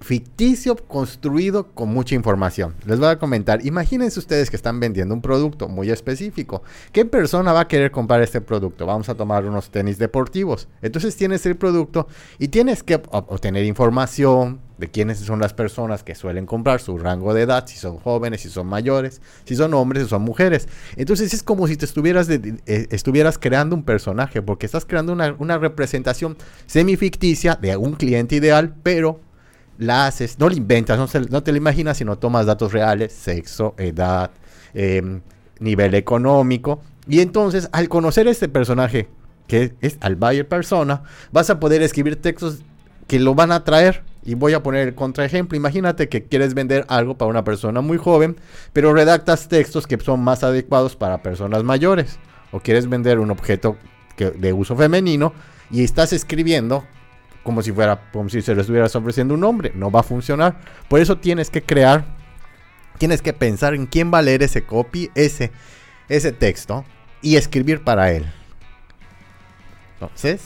ficticio 0.00 0.76
construido 0.76 1.68
con 1.68 1.88
mucha 1.88 2.14
información. 2.14 2.74
Les 2.84 2.98
voy 2.98 3.08
a 3.08 3.18
comentar, 3.18 3.64
imagínense 3.64 4.18
ustedes 4.18 4.50
que 4.50 4.56
están 4.56 4.78
vendiendo 4.78 5.14
un 5.14 5.22
producto 5.22 5.68
muy 5.68 5.90
específico. 5.90 6.62
¿Qué 6.92 7.04
persona 7.04 7.52
va 7.52 7.60
a 7.60 7.68
querer 7.68 7.90
comprar 7.90 8.20
este 8.22 8.40
producto? 8.40 8.86
Vamos 8.86 9.08
a 9.08 9.14
tomar 9.14 9.44
unos 9.44 9.70
tenis 9.70 9.98
deportivos. 9.98 10.68
Entonces 10.82 11.16
tienes 11.16 11.46
el 11.46 11.56
producto 11.56 12.08
y 12.38 12.48
tienes 12.48 12.82
que 12.82 13.02
ob- 13.02 13.26
obtener 13.28 13.64
información 13.64 14.60
de 14.78 14.88
quiénes 14.88 15.18
son 15.20 15.40
las 15.40 15.54
personas 15.54 16.02
que 16.02 16.14
suelen 16.14 16.44
comprar, 16.44 16.80
su 16.80 16.98
rango 16.98 17.32
de 17.32 17.42
edad, 17.42 17.66
si 17.66 17.78
son 17.78 17.96
jóvenes, 17.96 18.42
si 18.42 18.50
son 18.50 18.66
mayores, 18.66 19.22
si 19.46 19.56
son 19.56 19.72
hombres, 19.72 20.02
si 20.02 20.10
son 20.10 20.20
mujeres. 20.20 20.68
Entonces 20.96 21.32
es 21.32 21.42
como 21.42 21.66
si 21.66 21.78
te 21.78 21.86
estuvieras, 21.86 22.28
eh, 22.28 22.58
estuvieras 22.90 23.38
creando 23.38 23.74
un 23.74 23.84
personaje, 23.84 24.42
porque 24.42 24.66
estás 24.66 24.84
creando 24.84 25.14
una, 25.14 25.34
una 25.38 25.56
representación 25.56 26.36
semificticia 26.66 27.54
de 27.54 27.78
un 27.78 27.94
cliente 27.94 28.36
ideal, 28.36 28.74
pero 28.82 29.20
la 29.78 30.06
haces, 30.06 30.38
no 30.38 30.48
la 30.48 30.54
inventas, 30.54 30.98
no, 30.98 31.06
se- 31.06 31.20
te 31.20 31.52
la 31.52 31.58
imaginas, 31.58 31.98
sino 31.98 32.18
tomas 32.18 32.46
datos 32.46 32.72
reales, 32.72 33.12
sexo, 33.12 33.74
edad, 33.78 34.30
em, 34.74 35.20
nivel 35.60 35.94
económico. 35.94 36.80
Y 37.08 37.20
entonces, 37.20 37.68
al 37.72 37.88
conocer 37.88 38.26
este 38.28 38.48
personaje, 38.48 39.08
que 39.46 39.74
es 39.80 39.96
al 40.00 40.16
buyer 40.16 40.46
persona, 40.48 41.02
vas 41.32 41.50
a 41.50 41.60
poder 41.60 41.82
escribir 41.82 42.16
textos 42.16 42.62
que 43.06 43.20
lo 43.20 43.34
van 43.34 43.52
a 43.52 43.56
atraer. 43.56 44.02
Y 44.24 44.34
voy 44.34 44.54
a 44.54 44.62
poner 44.64 44.88
el 44.88 44.94
contraejemplo. 44.96 45.56
Imagínate 45.56 46.08
que 46.08 46.24
quieres 46.24 46.54
vender 46.54 46.84
algo 46.88 47.16
para 47.16 47.30
una 47.30 47.44
persona 47.44 47.80
muy 47.80 47.96
joven, 47.96 48.36
pero 48.72 48.92
redactas 48.92 49.46
textos 49.46 49.86
que 49.86 49.96
son 50.00 50.18
más 50.20 50.42
adecuados 50.42 50.96
para 50.96 51.22
personas 51.22 51.62
mayores. 51.62 52.18
O 52.50 52.58
quieres 52.58 52.88
vender 52.88 53.20
un 53.20 53.30
objeto 53.30 53.76
que- 54.16 54.32
de 54.32 54.52
uso 54.52 54.74
femenino 54.74 55.32
y 55.70 55.84
estás 55.84 56.12
escribiendo 56.12 56.84
como 57.46 57.62
si 57.62 57.72
fuera, 57.72 58.10
como 58.12 58.28
si 58.28 58.42
se 58.42 58.54
le 58.54 58.60
estuvieras 58.60 58.94
ofreciendo 58.94 59.32
un 59.32 59.42
hombre. 59.44 59.72
No 59.74 59.90
va 59.90 60.00
a 60.00 60.02
funcionar. 60.02 60.58
Por 60.88 61.00
eso 61.00 61.16
tienes 61.16 61.48
que 61.48 61.62
crear, 61.62 62.04
tienes 62.98 63.22
que 63.22 63.32
pensar 63.32 63.72
en 63.74 63.86
quién 63.86 64.12
va 64.12 64.18
a 64.18 64.22
leer 64.22 64.42
ese 64.42 64.64
copy, 64.64 65.10
ese, 65.14 65.50
ese 66.10 66.32
texto 66.32 66.84
y 67.22 67.36
escribir 67.36 67.82
para 67.84 68.12
él. 68.12 68.26
Entonces, 69.94 70.42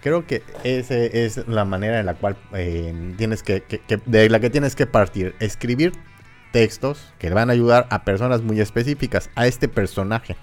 creo 0.00 0.26
que 0.26 0.42
esa 0.64 0.96
es 0.96 1.46
la 1.46 1.64
manera 1.64 2.00
en 2.00 2.06
la 2.06 2.14
cual 2.14 2.36
eh, 2.54 3.14
tienes 3.16 3.42
que, 3.42 3.62
que- 3.62 3.78
que- 3.78 4.00
de 4.04 4.28
la 4.28 4.40
que 4.40 4.50
tienes 4.50 4.74
que 4.74 4.86
partir. 4.86 5.34
Escribir 5.38 5.92
textos 6.50 7.12
que 7.18 7.28
le 7.28 7.34
van 7.34 7.48
a 7.50 7.52
ayudar 7.52 7.86
a 7.90 8.02
personas 8.04 8.42
muy 8.42 8.60
específicas, 8.60 9.30
a 9.36 9.46
este 9.46 9.68
personaje, 9.68 10.36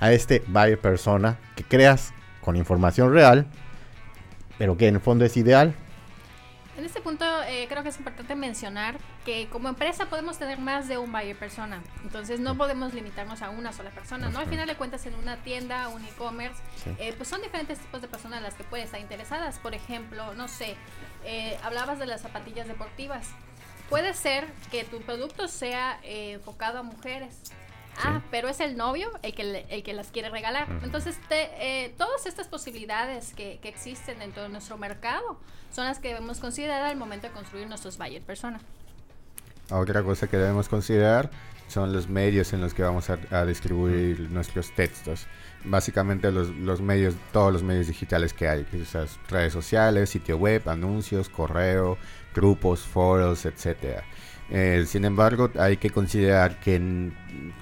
a 0.00 0.12
este 0.12 0.42
buyer 0.46 0.78
persona 0.78 1.38
que 1.56 1.64
creas 1.64 2.12
con 2.42 2.56
información 2.56 3.12
real, 3.12 3.46
pero 4.58 4.76
que 4.76 4.88
en 4.88 4.96
el 4.96 5.00
fondo 5.00 5.24
es 5.24 5.36
ideal. 5.36 5.74
En 6.76 6.84
este 6.84 7.00
punto 7.00 7.24
eh, 7.44 7.64
creo 7.70 7.82
que 7.82 7.88
es 7.88 7.96
importante 7.96 8.34
mencionar 8.34 8.98
que 9.24 9.48
como 9.48 9.68
empresa 9.70 10.06
podemos 10.10 10.38
tener 10.38 10.58
más 10.58 10.88
de 10.88 10.98
un 10.98 11.10
buyer 11.10 11.34
persona. 11.34 11.82
Entonces 12.02 12.38
no 12.38 12.54
podemos 12.58 12.92
limitarnos 12.92 13.40
a 13.40 13.48
una 13.48 13.72
sola 13.72 13.88
persona, 13.90 14.28
¿no? 14.28 14.40
Al 14.40 14.46
final 14.46 14.68
de 14.68 14.74
cuentas 14.76 15.06
en 15.06 15.14
una 15.14 15.36
tienda, 15.38 15.88
un 15.88 16.04
e-commerce, 16.04 16.60
Sí. 16.84 16.90
eh, 16.98 17.14
pues 17.16 17.30
son 17.30 17.40
diferentes 17.40 17.78
tipos 17.78 18.02
de 18.02 18.08
personas 18.08 18.42
las 18.42 18.52
que 18.54 18.64
pueden 18.64 18.84
estar 18.84 19.00
interesadas. 19.00 19.58
Por 19.58 19.74
ejemplo, 19.74 20.34
no 20.34 20.48
sé, 20.48 20.76
eh, 21.24 21.56
hablabas 21.62 21.98
de 21.98 22.04
las 22.06 22.20
zapatillas 22.20 22.68
deportivas. 22.68 23.28
Puede 23.88 24.12
ser 24.12 24.46
que 24.70 24.84
tu 24.84 25.00
producto 25.00 25.48
sea 25.48 25.98
eh, 26.02 26.32
enfocado 26.32 26.80
a 26.80 26.82
mujeres. 26.82 27.40
Ah, 27.98 28.22
pero 28.30 28.48
es 28.48 28.60
el 28.60 28.76
novio 28.76 29.10
el 29.22 29.34
que, 29.34 29.44
le- 29.44 29.66
el 29.70 29.82
que 29.82 29.92
las 29.92 30.08
quiere 30.08 30.28
regalar. 30.30 30.66
Entonces, 30.82 31.16
te- 31.28 31.50
eh, 31.84 31.94
todas 31.96 32.26
estas 32.26 32.48
posibilidades 32.48 33.32
que, 33.34 33.58
que 33.62 33.68
existen 33.68 34.18
dentro 34.18 34.42
de 34.42 34.48
nuestro 34.50 34.76
mercado 34.78 35.40
son 35.72 35.86
las 35.86 35.98
que 35.98 36.08
debemos 36.08 36.38
considerar 36.40 36.82
al 36.82 36.96
momento 36.96 37.26
de 37.26 37.32
construir 37.32 37.66
nuestros 37.68 37.98
buyer 37.98 38.22
persona. 38.22 38.60
Otra 39.70 40.02
cosa 40.02 40.28
que 40.28 40.36
debemos 40.36 40.68
considerar 40.68 41.30
son 41.68 41.92
los 41.92 42.08
medios 42.08 42.52
en 42.52 42.60
los 42.60 42.72
que 42.74 42.82
vamos 42.84 43.10
a, 43.10 43.18
a 43.32 43.44
distribuir 43.44 44.20
nuestros 44.30 44.70
textos. 44.72 45.26
Básicamente 45.64 46.30
los, 46.30 46.48
los 46.50 46.80
medios, 46.80 47.14
todos 47.32 47.52
los 47.52 47.64
medios 47.64 47.88
digitales 47.88 48.32
que 48.32 48.46
hay, 48.46 48.64
esas 48.72 49.18
redes 49.28 49.52
sociales, 49.52 50.10
sitio 50.10 50.36
web, 50.38 50.68
anuncios, 50.68 51.28
correo, 51.28 51.98
grupos, 52.32 52.80
foros, 52.80 53.44
etcétera. 53.46 54.04
Eh, 54.50 54.84
sin 54.86 55.04
embargo, 55.04 55.50
hay 55.58 55.76
que 55.76 55.90
considerar 55.90 56.60
que, 56.60 57.10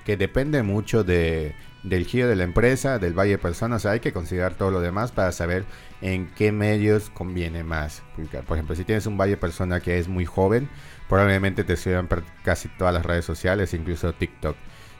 que 0.05 0.17
depende 0.17 0.63
mucho 0.63 1.03
de, 1.05 1.55
del 1.85 2.07
giro 2.07 2.29
de 2.29 2.35
la 2.37 2.45
empresa, 2.45 2.99
del 2.99 3.17
valle 3.17 3.33
de 3.33 3.39
personas. 3.39 3.87
hay 3.87 4.01
que 4.01 4.13
considerar 4.13 4.55
todo 4.55 4.71
lo 4.71 4.81
demás 4.81 5.13
para 5.13 5.31
saber 5.33 5.65
en 6.01 6.27
qué 6.35 6.51
medios 6.51 7.11
conviene 7.11 7.63
más. 7.63 8.03
Por 8.47 8.57
ejemplo, 8.57 8.75
si 8.75 8.85
tienes 8.85 9.07
un 9.07 9.17
valle 9.17 9.33
de 9.33 9.37
persona 9.37 9.81
que 9.81 9.99
es 9.99 10.09
muy 10.09 10.25
joven, 10.25 10.69
probablemente 11.09 11.63
te 11.63 11.77
sirvan 11.77 12.09
casi 12.43 12.69
todas 12.69 12.93
las 12.93 13.05
redes 13.05 13.25
sociales, 13.25 13.75
incluso 13.75 14.13
TikTok. 14.13 14.57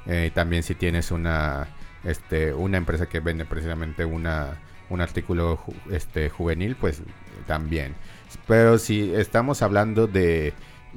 Eh, 0.07 0.31
también 0.35 0.63
si 0.63 0.75
tienes 0.75 1.11
una, 1.11 1.69
este, 2.05 2.53
una 2.53 2.77
empresa 2.77 3.09
que 3.09 3.21
vende 3.21 3.47
precisamente 3.47 4.05
una, 4.05 4.59
un 4.91 5.01
artículo 5.01 5.59
este, 5.91 6.29
juvenil, 6.29 6.77
pues 6.77 7.03
también. 7.47 7.95
Pero 8.47 8.79
si 8.79 9.15
estamos 9.15 9.63
hablando 9.63 10.07
de, 10.07 10.53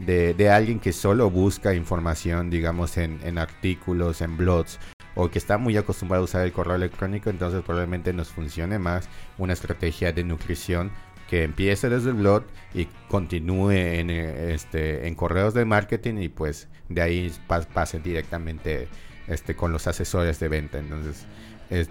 de, 0.06 0.34
de 0.34 0.50
alguien 0.50 0.80
que 0.80 0.94
solo 0.94 1.30
busca 1.30 1.74
información, 1.74 2.50
digamos, 2.50 2.98
en, 2.98 3.20
en 3.24 3.38
artículos, 3.38 4.22
en 4.22 4.38
blogs, 4.38 4.80
o 5.16 5.30
que 5.32 5.40
está 5.40 5.58
muy 5.58 5.76
acostumbrado 5.78 6.22
a 6.22 6.26
usar 6.26 6.46
el 6.46 6.52
correo 6.52 6.76
electrónico, 6.76 7.30
entonces 7.30 7.64
probablemente 7.64 8.14
nos 8.14 8.30
funcione 8.30 8.78
más 8.78 9.10
una 9.38 9.54
estrategia 9.54 10.12
de 10.12 10.24
nutrición 10.24 10.92
que 11.30 11.44
empiece 11.44 11.90
desde 11.90 12.12
el 12.12 12.16
blog 12.18 12.44
y 12.74 12.86
continúe 13.10 13.72
en, 13.72 14.10
eh, 14.12 14.54
este, 14.54 15.08
en 15.08 15.16
correos 15.16 15.54
de 15.54 15.66
marketing 15.66 16.20
y 16.20 16.30
pues 16.30 16.68
de 16.88 17.02
ahí 17.02 17.34
pa- 17.48 17.62
pase 17.62 18.00
directamente 18.00 18.88
este, 19.28 19.56
con 19.56 19.72
los 19.74 19.88
asesores 19.88 20.40
de 20.40 20.48
venta. 20.48 20.78
Entonces, 20.78 21.26
es- 21.70 21.90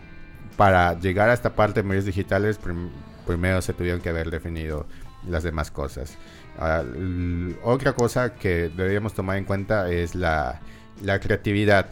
para 0.56 0.98
llegar 0.98 1.28
a 1.28 1.34
esta 1.34 1.54
parte 1.54 1.82
de 1.82 1.88
medios 1.88 2.06
digitales, 2.06 2.56
prim- 2.58 2.90
primero 3.26 3.60
se 3.60 3.75
tuvieron 3.75 4.00
que 4.00 4.08
haber 4.08 4.30
definido 4.30 4.86
las 5.28 5.42
demás 5.42 5.70
cosas. 5.70 6.16
Otra 7.62 7.92
cosa 7.94 8.34
que 8.34 8.68
deberíamos 8.68 9.14
tomar 9.14 9.36
en 9.38 9.44
cuenta 9.44 9.90
es 9.90 10.14
la, 10.14 10.60
la 11.02 11.20
creatividad, 11.20 11.86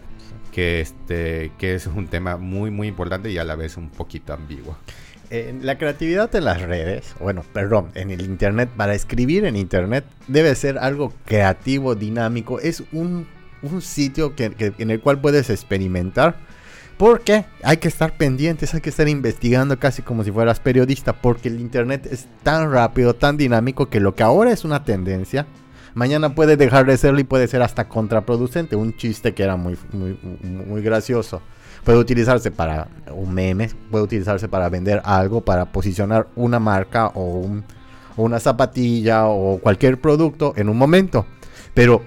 que, 0.52 0.80
este, 0.80 1.52
que 1.58 1.74
es 1.74 1.86
un 1.86 2.06
tema 2.08 2.36
muy, 2.36 2.70
muy 2.70 2.88
importante 2.88 3.30
y 3.30 3.38
a 3.38 3.44
la 3.44 3.56
vez 3.56 3.76
un 3.76 3.90
poquito 3.90 4.32
ambiguo. 4.32 4.76
Eh, 5.30 5.54
la 5.62 5.78
creatividad 5.78 6.34
en 6.36 6.44
las 6.44 6.60
redes, 6.62 7.14
bueno, 7.18 7.42
perdón, 7.52 7.90
en 7.94 8.10
el 8.10 8.20
internet, 8.22 8.68
para 8.76 8.94
escribir 8.94 9.46
en 9.46 9.56
internet 9.56 10.04
debe 10.28 10.54
ser 10.54 10.78
algo 10.78 11.12
creativo, 11.24 11.94
dinámico. 11.94 12.60
Es 12.60 12.82
un, 12.92 13.26
un 13.62 13.80
sitio 13.82 14.36
que- 14.36 14.52
en 14.78 14.90
el 14.90 15.00
cual 15.00 15.20
puedes 15.20 15.50
experimentar. 15.50 16.36
Porque 16.96 17.44
hay 17.62 17.78
que 17.78 17.88
estar 17.88 18.16
pendientes, 18.16 18.72
hay 18.74 18.80
que 18.80 18.90
estar 18.90 19.08
investigando 19.08 19.78
casi 19.78 20.02
como 20.02 20.22
si 20.24 20.30
fueras 20.30 20.60
periodista. 20.60 21.12
Porque 21.12 21.48
el 21.48 21.60
internet 21.60 22.06
es 22.10 22.26
tan 22.42 22.70
rápido, 22.72 23.14
tan 23.14 23.36
dinámico 23.36 23.88
que 23.90 24.00
lo 24.00 24.14
que 24.14 24.22
ahora 24.22 24.52
es 24.52 24.64
una 24.64 24.84
tendencia, 24.84 25.46
mañana 25.94 26.34
puede 26.34 26.56
dejar 26.56 26.86
de 26.86 26.96
serlo 26.96 27.18
y 27.20 27.24
puede 27.24 27.48
ser 27.48 27.62
hasta 27.62 27.88
contraproducente. 27.88 28.76
Un 28.76 28.96
chiste 28.96 29.34
que 29.34 29.42
era 29.42 29.56
muy, 29.56 29.76
muy, 29.92 30.18
muy 30.42 30.82
gracioso 30.82 31.42
puede 31.84 31.98
utilizarse 31.98 32.50
para 32.50 32.88
un 33.12 33.34
meme, 33.34 33.68
puede 33.90 34.04
utilizarse 34.04 34.48
para 34.48 34.70
vender 34.70 35.02
algo, 35.04 35.42
para 35.42 35.66
posicionar 35.66 36.28
una 36.34 36.58
marca 36.58 37.08
o, 37.08 37.40
un- 37.40 37.62
o 38.16 38.22
una 38.22 38.40
zapatilla 38.40 39.26
o 39.26 39.58
cualquier 39.58 40.00
producto 40.00 40.54
en 40.56 40.70
un 40.70 40.78
momento. 40.78 41.26
Pero 41.74 42.02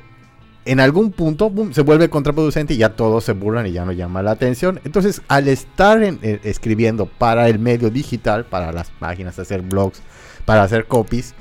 en 0.68 0.80
algún 0.80 1.12
punto 1.12 1.52
se 1.72 1.82
vuelve 1.82 2.10
contraproducente 2.10 2.74
y 2.74 2.78
ya 2.78 2.90
todos 2.90 3.24
se 3.24 3.34
burlan 3.34 3.68
y 3.68 3.72
ya 3.72 3.86
no 3.86 3.92
llama 3.92 4.22
la 4.22 4.32
atención. 4.32 4.80
Entonces, 4.84 5.22
al 5.28 5.48
estar 5.48 6.02
eh, 6.04 6.40
escribiendo 6.44 7.06
para 7.06 7.48
el 7.48 7.60
medio 7.60 7.90
digital, 7.90 8.46
para 8.46 8.72
las 8.72 8.90
páginas, 8.92 9.40
hacer 9.40 9.62
blogs, 9.62 10.02
para 10.46 10.64
hacer 10.64 10.86
copies, 10.86 11.34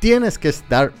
tienes 0.00 0.38
que 0.38 0.48
estar 0.48 0.92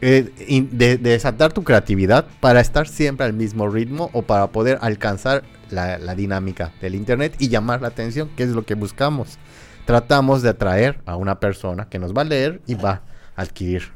eh, 0.00 0.68
de, 0.70 0.96
desatar 0.96 1.52
tu 1.52 1.64
creatividad 1.64 2.26
para 2.40 2.60
estar 2.60 2.88
siempre 2.88 3.26
al 3.26 3.32
mismo 3.32 3.68
ritmo 3.68 4.08
o 4.12 4.22
para 4.22 4.46
poder 4.46 4.78
alcanzar 4.80 5.42
la, 5.70 5.98
dinámica 6.14 6.72
del 6.80 6.94
internet 6.94 7.34
y 7.38 7.48
llamar 7.48 7.82
la 7.82 7.88
atención, 7.88 8.30
que 8.36 8.44
es 8.44 8.50
lo 8.50 8.64
que 8.64 8.74
buscamos. 8.74 9.38
Tratamos 9.86 10.42
de 10.42 10.50
atraer 10.50 11.00
a 11.04 11.16
una 11.16 11.40
persona 11.40 11.88
que 11.88 11.98
nos 11.98 12.14
va 12.14 12.22
a 12.22 12.26
leer 12.26 12.60
y 12.66 12.74
va 12.74 13.02
a 13.34 13.42
adquirir 13.42 13.92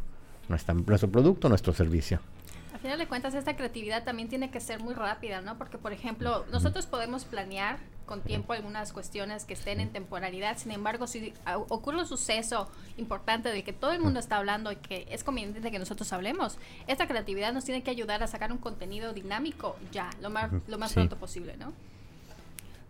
nuestro 0.48 1.10
producto, 1.10 1.48
nuestro 1.48 1.72
servicio 1.72 2.20
final 2.84 2.98
de 2.98 3.06
cuentas, 3.06 3.32
esta 3.32 3.56
creatividad 3.56 4.04
también 4.04 4.28
tiene 4.28 4.50
que 4.50 4.60
ser 4.60 4.78
muy 4.78 4.92
rápida, 4.92 5.40
¿no? 5.40 5.56
Porque, 5.56 5.78
por 5.78 5.94
ejemplo, 5.94 6.44
nosotros 6.52 6.84
podemos 6.84 7.24
planear 7.24 7.78
con 8.04 8.20
tiempo 8.20 8.52
algunas 8.52 8.92
cuestiones 8.92 9.46
que 9.46 9.54
estén 9.54 9.80
en 9.80 9.88
temporalidad, 9.88 10.58
sin 10.58 10.70
embargo, 10.70 11.06
si 11.06 11.32
ocurre 11.70 12.00
un 12.00 12.06
suceso 12.06 12.70
importante 12.98 13.48
del 13.48 13.64
que 13.64 13.72
todo 13.72 13.92
el 13.92 14.00
mundo 14.00 14.20
está 14.20 14.36
hablando 14.36 14.70
y 14.70 14.76
que 14.76 15.06
es 15.08 15.24
conveniente 15.24 15.70
que 15.70 15.78
nosotros 15.78 16.12
hablemos, 16.12 16.58
esta 16.86 17.08
creatividad 17.08 17.54
nos 17.54 17.64
tiene 17.64 17.82
que 17.82 17.90
ayudar 17.90 18.22
a 18.22 18.26
sacar 18.26 18.52
un 18.52 18.58
contenido 18.58 19.14
dinámico 19.14 19.76
ya, 19.90 20.10
lo 20.20 20.28
más, 20.28 20.50
lo 20.68 20.76
más 20.76 20.92
pronto 20.92 21.16
posible, 21.16 21.56
¿no? 21.56 21.72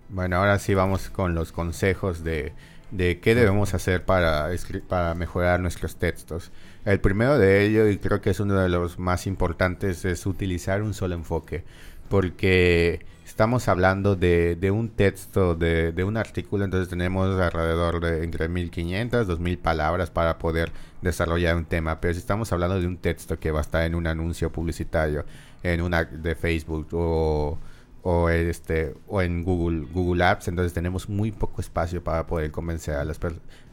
Bueno, 0.09 0.39
ahora 0.39 0.59
sí 0.59 0.75
vamos 0.75 1.09
con 1.09 1.37
los 1.37 1.53
consejos 1.53 2.25
de, 2.25 2.53
de 2.97 3.19
qué 3.19 3.35
debemos 3.35 3.75
hacer 3.75 4.05
para, 4.05 4.51
para 4.89 5.15
mejorar 5.15 5.59
nuestros 5.61 5.97
textos. 5.97 6.53
El 6.85 7.01
primero 7.01 7.39
de 7.39 7.65
ellos, 7.65 7.93
y 7.93 7.99
creo 7.99 8.21
que 8.21 8.31
es 8.31 8.39
uno 8.39 8.55
de 8.55 8.69
los 8.69 8.99
más 8.99 9.27
importantes, 9.27 10.05
es 10.05 10.27
utilizar 10.27 10.81
un 10.81 10.95
solo 10.95 11.17
enfoque, 11.17 11.65
porque 12.09 13.05
estamos 13.27 13.67
hablando 13.67 14.15
de, 14.15 14.55
de 14.55 14.71
un 14.71 14.91
texto, 14.91 15.57
de, 15.57 15.91
de, 15.91 16.05
un 16.05 16.17
artículo, 16.17 16.65
entonces 16.65 16.89
tenemos 16.89 17.29
alrededor 17.41 17.99
de 18.01 18.23
entre 18.23 18.49
1500, 18.49 19.27
2000 19.27 19.59
palabras 19.59 20.11
para 20.11 20.39
poder 20.39 20.71
desarrollar 21.03 21.57
un 21.57 21.65
tema, 21.65 22.01
pero 22.01 22.15
si 22.15 22.21
estamos 22.21 22.53
hablando 22.53 22.81
de 22.81 22.87
un 22.87 22.99
texto 22.99 23.41
que 23.41 23.51
va 23.51 23.59
a 23.59 23.63
estar 23.63 23.83
en 23.85 23.97
un 23.97 24.07
anuncio 24.07 24.53
publicitario, 24.53 25.25
en 25.65 25.81
una 25.81 26.05
de 26.05 26.37
Facebook 26.37 26.87
o 26.93 27.59
o 28.07 28.29
este 28.29 28.95
o 29.09 29.23
en 29.23 29.43
Google 29.45 29.87
Google 29.91 30.23
Apps 30.25 30.49
entonces 30.49 30.75
tenemos 30.75 31.09
muy 31.09 31.33
poco 31.33 31.63
espacio 31.63 32.05
para 32.05 32.27
poder 32.27 32.51
convencer 32.51 32.97
a 32.97 33.05
las 33.05 33.19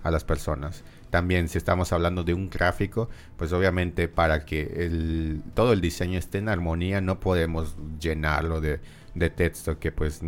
a 0.03 0.09
las 0.09 0.23
personas. 0.23 0.83
También 1.09 1.49
si 1.49 1.57
estamos 1.57 1.91
hablando 1.91 2.23
de 2.23 2.33
un 2.33 2.49
gráfico 2.49 3.09
pues 3.35 3.51
obviamente 3.51 4.07
para 4.07 4.45
que 4.45 4.85
el, 4.85 5.43
todo 5.53 5.73
el 5.73 5.81
diseño 5.81 6.17
esté 6.17 6.37
en 6.37 6.47
armonía 6.47 7.01
no 7.01 7.19
podemos 7.19 7.75
llenarlo 7.99 8.61
de, 8.61 8.79
de 9.15 9.29
texto 9.29 9.79
que 9.79 9.91
pues 9.91 10.21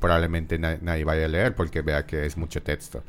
probablemente 0.00 0.58
nadie 0.58 1.04
vaya 1.04 1.24
a 1.24 1.28
leer 1.28 1.54
porque 1.54 1.80
vea 1.80 2.04
que 2.04 2.26
es 2.26 2.36
mucho 2.36 2.62
texto. 2.62 3.02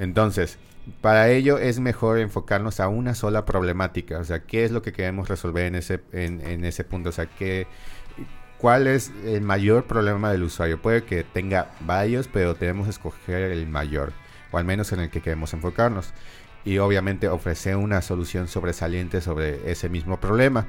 Entonces 0.00 0.58
para 1.00 1.30
ello 1.30 1.58
es 1.58 1.78
mejor 1.78 2.18
enfocarnos 2.18 2.80
a 2.80 2.88
una 2.88 3.14
sola 3.14 3.44
problemática 3.44 4.18
o 4.18 4.24
sea 4.24 4.40
qué 4.40 4.64
es 4.64 4.72
lo 4.72 4.82
que 4.82 4.92
queremos 4.92 5.28
resolver 5.28 5.66
en 5.66 5.76
ese 5.76 6.00
en, 6.12 6.40
en 6.40 6.64
ese 6.64 6.84
punto 6.84 7.08
o 7.08 7.12
sea 7.12 7.26
qué 7.26 7.66
¿Cuál 8.58 8.86
es 8.86 9.12
el 9.24 9.42
mayor 9.42 9.84
problema 9.84 10.32
del 10.32 10.42
usuario? 10.42 10.80
Puede 10.80 11.04
que 11.04 11.24
tenga 11.24 11.72
varios, 11.80 12.26
pero 12.26 12.54
tenemos 12.54 12.86
que 12.86 12.90
escoger 12.90 13.52
el 13.52 13.66
mayor, 13.66 14.12
o 14.50 14.58
al 14.58 14.64
menos 14.64 14.92
en 14.92 15.00
el 15.00 15.10
que 15.10 15.20
queremos 15.20 15.52
enfocarnos. 15.52 16.12
Y 16.64 16.78
obviamente 16.78 17.28
ofrecer 17.28 17.76
una 17.76 18.00
solución 18.02 18.48
sobresaliente 18.48 19.20
sobre 19.20 19.70
ese 19.70 19.88
mismo 19.88 20.18
problema. 20.18 20.66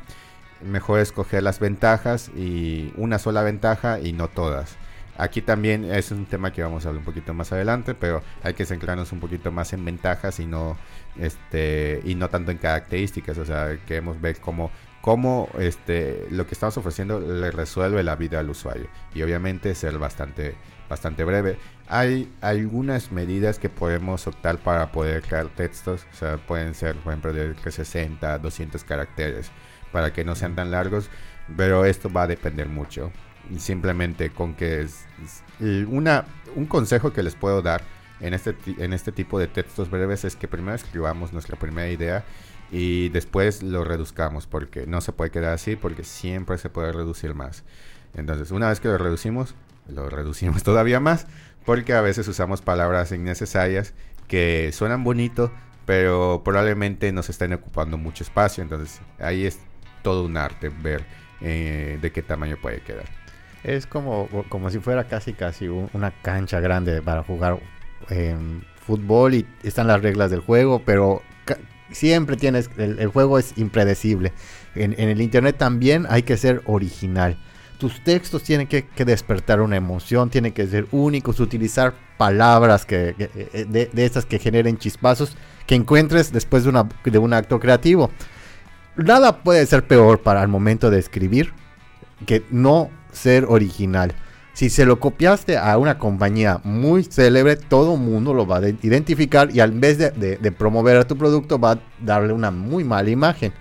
Mejor 0.62 1.00
escoger 1.00 1.44
las 1.44 1.60
ventajas 1.60 2.30
y 2.36 2.94
una 2.98 3.20
sola 3.20 3.42
ventaja 3.42 4.00
y 4.00 4.12
no 4.12 4.28
todas. 4.28 4.76
Aquí 5.18 5.42
también 5.42 5.86
es 5.86 6.12
un 6.12 6.26
tema 6.28 6.54
que 6.54 6.62
vamos 6.62 6.86
a 6.86 6.90
hablar 6.90 7.00
un 7.00 7.06
poquito 7.06 7.34
más 7.34 7.52
adelante, 7.52 7.96
pero 7.96 8.22
hay 8.44 8.54
que 8.54 8.66
centrarnos 8.66 9.12
un 9.12 9.20
poquito 9.20 9.52
más 9.52 9.74
en 9.74 9.84
ventajas 9.84 10.40
y 10.40 10.46
no 10.46 10.78
este 11.18 12.02
y 12.06 12.14
no 12.14 12.30
tanto 12.30 12.52
en 12.52 12.60
características, 12.60 13.38
o 13.40 13.46
sea, 13.46 13.78
queremos 13.88 14.22
ver 14.22 14.38
cómo 14.40 14.70
cómo 15.08 15.48
este, 15.58 16.28
lo 16.32 16.46
que 16.46 16.54
estamos 16.54 16.76
ofreciendo 16.76 17.22
le 17.22 17.50
resuelve 17.50 18.04
la 18.04 18.18
vida 18.18 18.42
al 18.42 18.50
usuario. 18.50 18.90
Y 19.16 19.22
obviamente 19.22 19.74
ser 19.74 19.98
bastante, 19.98 20.56
bastante 20.90 21.24
breve. 21.24 21.58
Hay 21.88 22.30
algunas 22.42 23.14
medidas 23.14 23.58
que 23.58 23.70
podemos 23.70 24.28
optar 24.28 24.58
para 24.58 24.92
poder 24.92 25.22
crear 25.22 25.48
textos. 25.48 26.06
O 26.12 26.16
sea, 26.18 26.36
pueden 26.36 26.76
ser, 26.76 26.98
por 26.98 27.14
ejemplo, 27.14 27.32
de 27.32 27.56
60, 27.56 28.38
200 28.38 28.84
caracteres 28.84 29.50
para 29.94 30.12
que 30.12 30.26
no 30.26 30.36
sean 30.36 30.56
tan 30.56 30.72
largos. 30.72 31.10
Pero 31.56 31.86
esto 31.86 32.12
va 32.12 32.24
a 32.24 32.28
depender 32.28 32.68
mucho. 32.68 33.10
Simplemente 33.60 34.32
con 34.32 34.56
que 34.56 34.82
es, 34.82 35.06
una, 35.88 36.26
un 36.54 36.66
consejo 36.66 37.14
que 37.14 37.24
les 37.24 37.36
puedo 37.36 37.62
dar 37.62 37.82
en 38.20 38.34
este, 38.34 38.58
en 38.78 38.92
este 38.92 39.14
tipo 39.14 39.40
de 39.40 39.48
textos 39.48 39.90
breves 39.90 40.26
es 40.26 40.36
que 40.36 40.50
primero 40.50 40.76
escribamos 40.76 41.32
nuestra 41.32 41.58
primera 41.58 41.88
idea 41.88 42.26
y 42.72 43.10
después 43.10 43.64
lo 43.64 43.84
reduzcamos 43.84 44.48
porque 44.48 44.86
no 44.88 45.02
se 45.02 45.14
puede 45.14 45.32
quedar 45.32 45.54
así 45.54 45.76
porque 45.76 46.04
siempre 46.04 46.58
se 46.58 46.70
puede 46.70 46.92
reducir 46.92 47.34
más. 47.34 47.64
Entonces, 48.16 48.52
una 48.52 48.70
vez 48.70 48.80
que 48.80 48.88
lo 48.88 48.98
reducimos, 48.98 49.56
lo 49.88 50.10
reducimos 50.10 50.64
todavía 50.64 51.00
más 51.00 51.28
porque 51.66 51.94
a 51.94 52.02
veces 52.02 52.28
usamos 52.28 52.62
palabras 52.62 53.12
innecesarias 53.12 53.94
que 54.28 54.72
suenan 54.74 55.04
bonito, 55.04 55.52
pero 55.86 56.42
probablemente 56.44 57.12
nos 57.12 57.30
estén 57.30 57.54
ocupando 57.54 57.98
mucho 57.98 58.24
espacio. 58.24 58.64
Entonces, 58.64 59.02
ahí 59.20 59.46
es 59.46 59.60
todo 60.02 60.26
un 60.26 60.38
arte 60.38 60.70
ver 60.70 61.06
eh, 61.42 61.98
de 62.02 62.12
qué 62.12 62.22
tamaño 62.22 62.58
puede 62.62 62.82
quedar. 62.82 63.06
Es 63.64 63.86
como, 63.86 64.30
como 64.50 64.70
si 64.70 64.80
fuera 64.80 65.06
casi 65.06 65.34
casi 65.34 65.68
una 65.68 66.12
cancha 66.22 66.60
grande 66.60 67.02
para 67.02 67.24
jugar 67.24 67.60
fútbol 68.76 69.34
y 69.34 69.46
están 69.64 69.88
las 69.88 70.02
reglas 70.02 70.32
del 70.32 70.40
juego, 70.40 70.82
pero 70.86 71.22
siempre 71.92 72.38
tienes, 72.38 72.70
el, 72.78 73.08
juego 73.08 73.40
es 73.40 73.54
impredecible. 73.58 74.34
En, 74.76 74.94
el 74.98 75.22
internet 75.22 75.58
también 75.58 76.06
hay 76.10 76.24
que 76.24 76.38
ser 76.38 76.62
original. 76.66 77.38
Tus 77.78 78.04
textos 78.04 78.44
tienen 78.44 78.68
que, 78.68 78.86
despertar 79.06 79.62
una 79.62 79.76
emoción, 79.76 80.30
tienen 80.30 80.54
que 80.54 80.66
ser 80.68 80.88
únicos, 80.92 81.40
utilizar 81.40 81.94
palabras 82.18 82.86
que, 82.86 83.16
eh, 83.20 83.66
de, 83.70 83.90
de, 83.92 84.06
estas 84.06 84.26
que 84.26 84.40
generen 84.40 84.78
chispazos 84.78 85.38
que 85.68 85.76
encuentres 85.76 86.32
después 86.32 86.64
de 86.64 87.20
un 87.20 87.34
acto 87.34 87.60
creativo. 87.60 88.10
Nada 88.96 89.44
puede 89.44 89.66
ser 89.68 89.86
peor 89.86 90.22
para 90.22 90.42
el 90.42 90.48
momento 90.48 90.90
de 90.90 90.98
escribir 90.98 91.54
que 92.26 92.44
no 92.50 92.90
ser 93.12 93.46
original. 93.46 94.16
Si 94.58 94.72
se 94.72 94.86
lo 94.88 95.00
copiaste 95.00 95.56
a 95.56 95.78
una 95.78 96.00
compañía 96.00 96.62
muy 96.64 97.04
célebre, 97.04 97.58
todo 97.58 97.96
mundo 97.96 98.34
lo 98.34 98.48
va 98.48 98.58
a 98.58 98.68
identificar 98.68 99.56
y 99.56 99.60
en 99.60 99.80
vez 99.80 100.00
de, 100.00 100.52
promover 100.58 100.98
a 100.98 101.06
tu 101.06 101.16
producto 101.16 101.60
va 101.60 101.74
a 101.74 101.80
darle 102.02 102.34
una 102.34 102.50
muy 102.50 102.84
mala 102.84 103.12
imagen. 103.12 103.54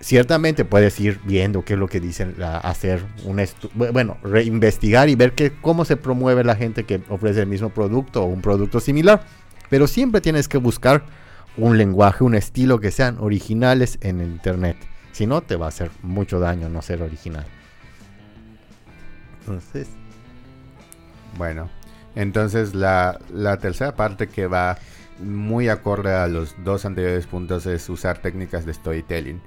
Ciertamente 0.00 0.66
puedes 0.66 1.00
ir 1.00 1.18
viendo 1.24 1.64
qué 1.64 1.72
es 1.72 1.78
lo 1.78 1.88
que 1.88 1.98
dicen, 1.98 2.34
hacer 2.42 3.02
un 3.24 3.42
bueno, 3.74 4.18
reinvestigar 4.22 5.08
y 5.08 5.14
ver 5.14 5.32
cómo 5.62 5.86
se 5.86 5.96
promueve 5.96 6.44
la 6.44 6.56
gente 6.56 6.84
que 6.84 7.00
ofrece 7.08 7.40
el 7.40 7.46
mismo 7.46 7.70
producto 7.70 8.22
o 8.22 8.26
un 8.26 8.42
producto 8.42 8.80
similar. 8.80 9.24
Pero 9.70 9.86
siempre 9.86 10.20
tienes 10.20 10.46
que 10.46 10.58
buscar 10.58 11.06
un 11.56 11.78
lenguaje, 11.78 12.22
un 12.22 12.34
estilo 12.34 12.80
que 12.80 12.90
sean 12.90 13.16
originales 13.18 13.96
en 14.02 14.20
el 14.20 14.28
internet. 14.28 14.76
Si 15.12 15.26
no, 15.26 15.40
te 15.40 15.56
va 15.56 15.64
a 15.64 15.68
hacer 15.70 15.90
mucho 16.02 16.38
daño 16.38 16.68
no 16.68 16.82
ser 16.82 17.00
original. 17.00 17.46
Entonces, 19.40 19.88
bueno, 21.36 21.68
entonces 22.14 22.74
la, 22.74 23.18
tercera 23.60 23.94
parte 23.96 24.28
que 24.28 24.46
va 24.46 24.78
muy 25.18 25.68
acorde 25.68 26.12
a 26.12 26.26
los 26.26 26.54
dos 26.64 26.84
anteriores 26.84 27.26
puntos 27.26 27.66
es 27.66 27.88
usar 27.88 28.18
técnicas 28.18 28.66
de 28.66 28.74
storytelling. 28.74 29.40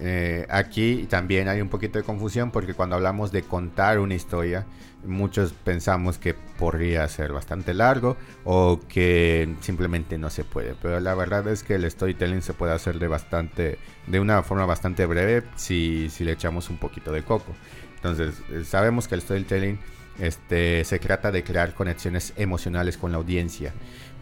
Eh, 0.00 0.46
aquí 0.48 1.06
también 1.10 1.48
hay 1.48 1.60
un 1.60 1.68
poquito 1.68 1.98
de 1.98 2.04
confusión 2.04 2.52
porque 2.52 2.72
cuando 2.72 2.94
hablamos 2.94 3.32
de 3.32 3.42
contar 3.42 3.98
una 3.98 4.14
historia, 4.14 4.64
muchos 5.04 5.52
pensamos 5.52 6.18
que 6.18 6.34
podría 6.34 7.06
ser 7.08 7.32
bastante 7.32 7.74
largo 7.74 8.16
o 8.44 8.80
que 8.88 9.56
simplemente 9.60 10.16
no 10.18 10.30
se 10.30 10.44
puede. 10.44 10.74
Pero 10.80 11.00
la 11.00 11.14
verdad 11.14 11.46
es 11.48 11.62
que 11.62 11.74
el 11.74 11.90
storytelling 11.90 12.42
se 12.42 12.54
puede 12.54 12.72
hacer 12.72 12.98
de 12.98 13.08
bastante, 13.08 13.78
de 14.06 14.20
una 14.20 14.42
forma 14.42 14.66
bastante 14.66 15.04
breve 15.06 15.42
si, 15.56 16.08
si 16.10 16.24
le 16.24 16.32
echamos 16.32 16.70
un 16.70 16.78
poquito 16.78 17.12
de 17.12 17.22
coco. 17.22 17.52
Entonces, 17.96 18.40
eh, 18.50 18.64
sabemos 18.64 19.08
que 19.08 19.16
el 19.16 19.22
storytelling 19.22 19.78
este, 20.18 20.84
se 20.84 20.98
trata 20.98 21.30
de 21.30 21.44
crear 21.44 21.74
conexiones 21.74 22.32
emocionales 22.36 22.96
con 22.96 23.12
la 23.12 23.18
audiencia 23.18 23.72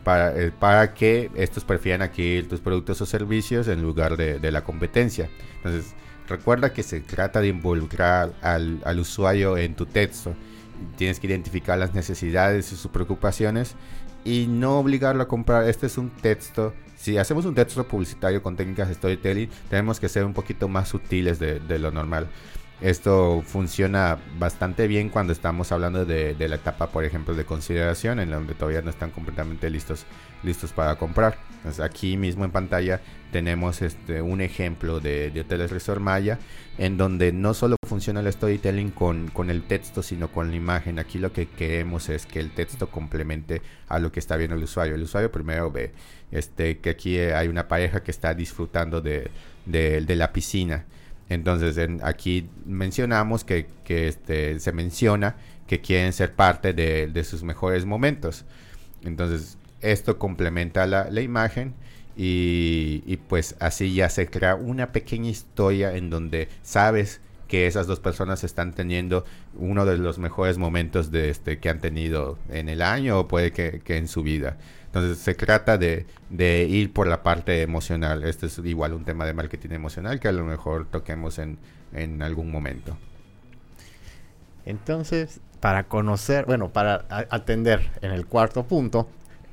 para, 0.04 0.38
eh, 0.40 0.52
para 0.52 0.94
que 0.94 1.30
estos 1.34 1.64
prefieran 1.64 2.02
adquirir 2.02 2.48
tus 2.48 2.60
productos 2.60 3.00
o 3.00 3.06
servicios 3.06 3.66
en 3.68 3.82
lugar 3.82 4.16
de, 4.16 4.52
la 4.52 4.62
competencia. 4.62 5.28
Entonces, 5.56 5.94
recuerda 6.28 6.72
que 6.72 6.82
se 6.82 7.00
trata 7.00 7.40
de 7.40 7.48
involucrar 7.48 8.32
al, 8.40 8.80
al, 8.84 9.00
usuario 9.00 9.56
en 9.56 9.74
tu 9.74 9.86
texto. 9.86 10.34
Tienes 10.96 11.18
que 11.18 11.26
identificar 11.26 11.78
las 11.78 11.94
necesidades 11.94 12.72
y 12.72 12.76
sus 12.76 12.90
preocupaciones 12.90 13.74
y 14.24 14.46
no 14.48 14.78
obligarlo 14.78 15.22
a 15.22 15.28
comprar. 15.28 15.68
Este 15.68 15.86
es 15.86 15.98
un 15.98 16.10
texto. 16.10 16.74
Si 16.96 17.16
hacemos 17.18 17.44
un 17.44 17.54
texto 17.54 17.86
publicitario 17.86 18.42
con 18.42 18.56
técnicas 18.56 18.88
de 18.88 18.94
storytelling, 18.94 19.50
tenemos 19.68 19.98
que 19.98 20.08
ser 20.08 20.24
un 20.24 20.34
poquito 20.34 20.68
más 20.68 20.88
sutiles 20.88 21.38
de, 21.38 21.58
de 21.58 21.78
lo 21.78 21.90
normal. 21.90 22.28
Esto 22.82 23.42
funciona 23.46 24.18
bastante 24.38 24.86
bien 24.86 25.08
cuando 25.08 25.32
estamos 25.32 25.72
hablando 25.72 26.04
de, 26.04 26.36
la 26.46 26.56
etapa, 26.56 26.88
por 26.88 27.04
ejemplo, 27.04 27.34
de 27.34 27.46
consideración, 27.46 28.20
en 28.20 28.30
donde 28.30 28.54
todavía 28.54 28.82
no 28.82 28.90
están 28.90 29.10
completamente 29.10 29.70
listos, 29.70 30.04
listos 30.42 30.72
para 30.72 30.96
comprar. 30.96 31.38
Aquí 31.82 32.18
mismo 32.18 32.44
en 32.44 32.50
pantalla 32.50 33.00
tenemos 33.32 33.80
este, 33.80 34.20
un 34.20 34.42
ejemplo 34.42 35.00
de, 35.00 35.30
de 35.30 35.40
Hoteles 35.40 35.70
Resort 35.70 36.02
Maya, 36.02 36.38
en 36.76 36.98
donde 36.98 37.32
no 37.32 37.54
solo 37.54 37.76
funciona 37.86 38.20
el 38.20 38.30
storytelling 38.30 38.90
con, 38.90 39.28
con, 39.28 39.48
el 39.48 39.62
texto, 39.62 40.02
sino 40.02 40.30
con 40.30 40.50
la 40.50 40.56
imagen. 40.56 40.98
Aquí 40.98 41.18
lo 41.18 41.32
que 41.32 41.48
queremos 41.48 42.10
es 42.10 42.26
que 42.26 42.40
el 42.40 42.50
texto 42.50 42.90
complemente 42.90 43.62
a 43.88 43.98
lo 43.98 44.12
que 44.12 44.20
está 44.20 44.36
viendo 44.36 44.54
el 44.54 44.62
usuario. 44.62 44.96
El 44.96 45.02
usuario 45.02 45.32
primero 45.32 45.72
ve 45.72 45.92
este, 46.30 46.78
que 46.80 46.90
aquí 46.90 47.18
hay 47.18 47.48
una 47.48 47.68
pareja 47.68 48.02
que 48.02 48.10
está 48.10 48.34
disfrutando 48.34 49.00
de, 49.00 49.30
de 49.64 50.16
la 50.16 50.30
piscina 50.30 50.84
entonces 51.28 51.76
en, 51.78 52.00
aquí 52.02 52.48
mencionamos 52.64 53.44
que, 53.44 53.66
este, 53.88 54.58
se 54.60 54.72
menciona 54.72 55.36
que 55.66 55.80
quieren 55.80 56.12
ser 56.12 56.34
parte 56.34 56.72
de, 56.72 57.08
de, 57.08 57.24
sus 57.24 57.42
mejores 57.42 57.84
momentos. 57.84 58.44
Entonces 59.02 59.58
esto 59.80 60.18
complementa 60.18 60.86
la, 60.86 61.10
la 61.10 61.20
imagen 61.20 61.74
y, 62.16 63.02
y, 63.06 63.16
pues 63.16 63.56
así 63.60 63.94
ya 63.94 64.08
se 64.08 64.28
crea 64.28 64.54
una 64.54 64.92
pequeña 64.92 65.28
historia 65.28 65.96
en 65.96 66.08
donde 66.10 66.48
sabes 66.62 67.20
que 67.48 67.66
esas 67.66 67.86
dos 67.86 68.00
personas 68.00 68.44
están 68.44 68.72
teniendo 68.72 69.24
uno 69.56 69.84
de 69.84 69.98
los 69.98 70.18
mejores 70.18 70.58
momentos 70.58 71.10
de 71.10 71.30
este, 71.30 71.58
que 71.58 71.68
han 71.68 71.80
tenido 71.80 72.38
en 72.50 72.68
el 72.68 72.82
año 72.82 73.20
o 73.20 73.28
puede 73.28 73.52
que, 73.52 73.80
que 73.84 73.96
en 73.96 74.08
su 74.08 74.22
vida. 74.22 74.56
Entonces 74.86 75.18
se 75.18 75.34
trata 75.34 75.78
de, 75.78 76.06
de, 76.30 76.64
ir 76.64 76.92
por 76.92 77.06
la 77.06 77.22
parte 77.22 77.62
emocional. 77.62 78.24
Este 78.24 78.46
es 78.46 78.58
igual 78.58 78.94
un 78.94 79.04
tema 79.04 79.26
de 79.26 79.34
marketing 79.34 79.70
emocional 79.70 80.20
que 80.20 80.28
a 80.28 80.32
lo 80.32 80.44
mejor 80.44 80.86
toquemos 80.86 81.38
en, 81.38 81.58
en 81.92 82.22
algún 82.22 82.50
momento. 82.50 82.96
Entonces, 84.64 85.40
para 85.60 85.84
conocer, 85.84 86.46
bueno, 86.46 86.70
para 86.70 87.04
atender 87.08 87.90
en 88.02 88.10
el 88.10 88.26
cuarto 88.26 88.64
punto, 88.64 89.08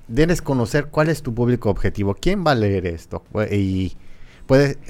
debes 0.08 0.41
conocer 0.41 0.88
cuál 0.88 1.10
es 1.10 1.21
tu 1.21 1.34
público 1.34 1.69
objetivo. 1.69 2.15
¿Quién 2.15 2.43
va 2.45 2.51
a 2.51 2.56
leer 2.56 2.86
esto? 2.88 3.23
Y 3.51 3.95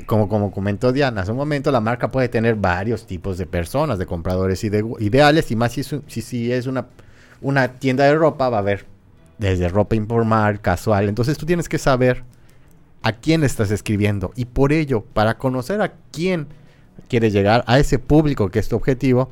como, 0.05 0.29
como 0.29 0.51
comentó 0.51 0.91
Diana 0.91 1.21
hace 1.21 1.31
un 1.31 1.37
momento, 1.37 1.71
la 1.71 1.81
marca 1.81 2.09
puede 2.09 2.29
tener 2.29 2.55
varios 2.55 3.05
tipos 3.05 3.37
de 3.37 3.45
personas, 3.45 3.99
de 3.99 4.05
compradores 4.05 4.63
ide 4.63 4.83
ideales, 4.99 5.51
y 5.51 5.55
más 5.55 5.73
si, 5.73 6.51
es 6.51 6.67
una, 6.67 7.67
tienda 7.79 8.05
de 8.05 8.15
ropa, 8.15 8.49
va 8.49 8.57
a 8.57 8.59
haber 8.61 8.85
desde 9.37 9.67
ropa 9.69 9.95
informal, 9.95 10.61
casual. 10.61 11.09
Entonces 11.09 11.37
tú 11.37 11.45
tienes 11.45 11.69
que 11.69 11.77
saber 11.77 12.23
a 13.01 13.11
quién 13.13 13.43
estás 13.43 13.71
escribiendo. 13.71 14.31
Y 14.35 14.45
por 14.45 14.71
ello, 14.71 15.01
para 15.01 15.37
conocer 15.37 15.81
a 15.81 15.93
quién 16.11 16.47
quieres 17.09 17.33
llegar, 17.33 17.63
a 17.67 17.79
ese 17.79 17.99
público 17.99 18.49
que 18.49 18.59
es 18.59 18.69
tu 18.69 18.75
objetivo, 18.75 19.29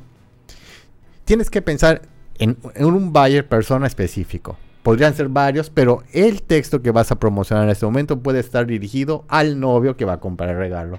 tienes 1.24 1.50
que 1.50 1.62
pensar 1.62 2.02
en, 2.38 2.56
en 2.74 2.84
un 2.84 3.12
buyer 3.12 3.48
persona 3.48 3.86
específico. 3.86 4.56
Podrían 4.82 5.14
ser 5.14 5.28
varios, 5.28 5.70
pero 5.70 6.02
el 6.12 6.42
texto 6.42 6.82
que 6.82 6.90
vas 6.90 7.12
a 7.12 7.16
promocionar 7.16 7.64
en 7.64 7.70
este 7.70 7.86
momento 7.86 8.18
puede 8.18 8.40
estar 8.40 8.66
dirigido 8.66 9.24
al 9.28 9.60
novio 9.60 9.96
que 9.96 10.04
va 10.04 10.14
a 10.14 10.20
comprar 10.20 10.50
el 10.50 10.56
regalo. 10.56 10.98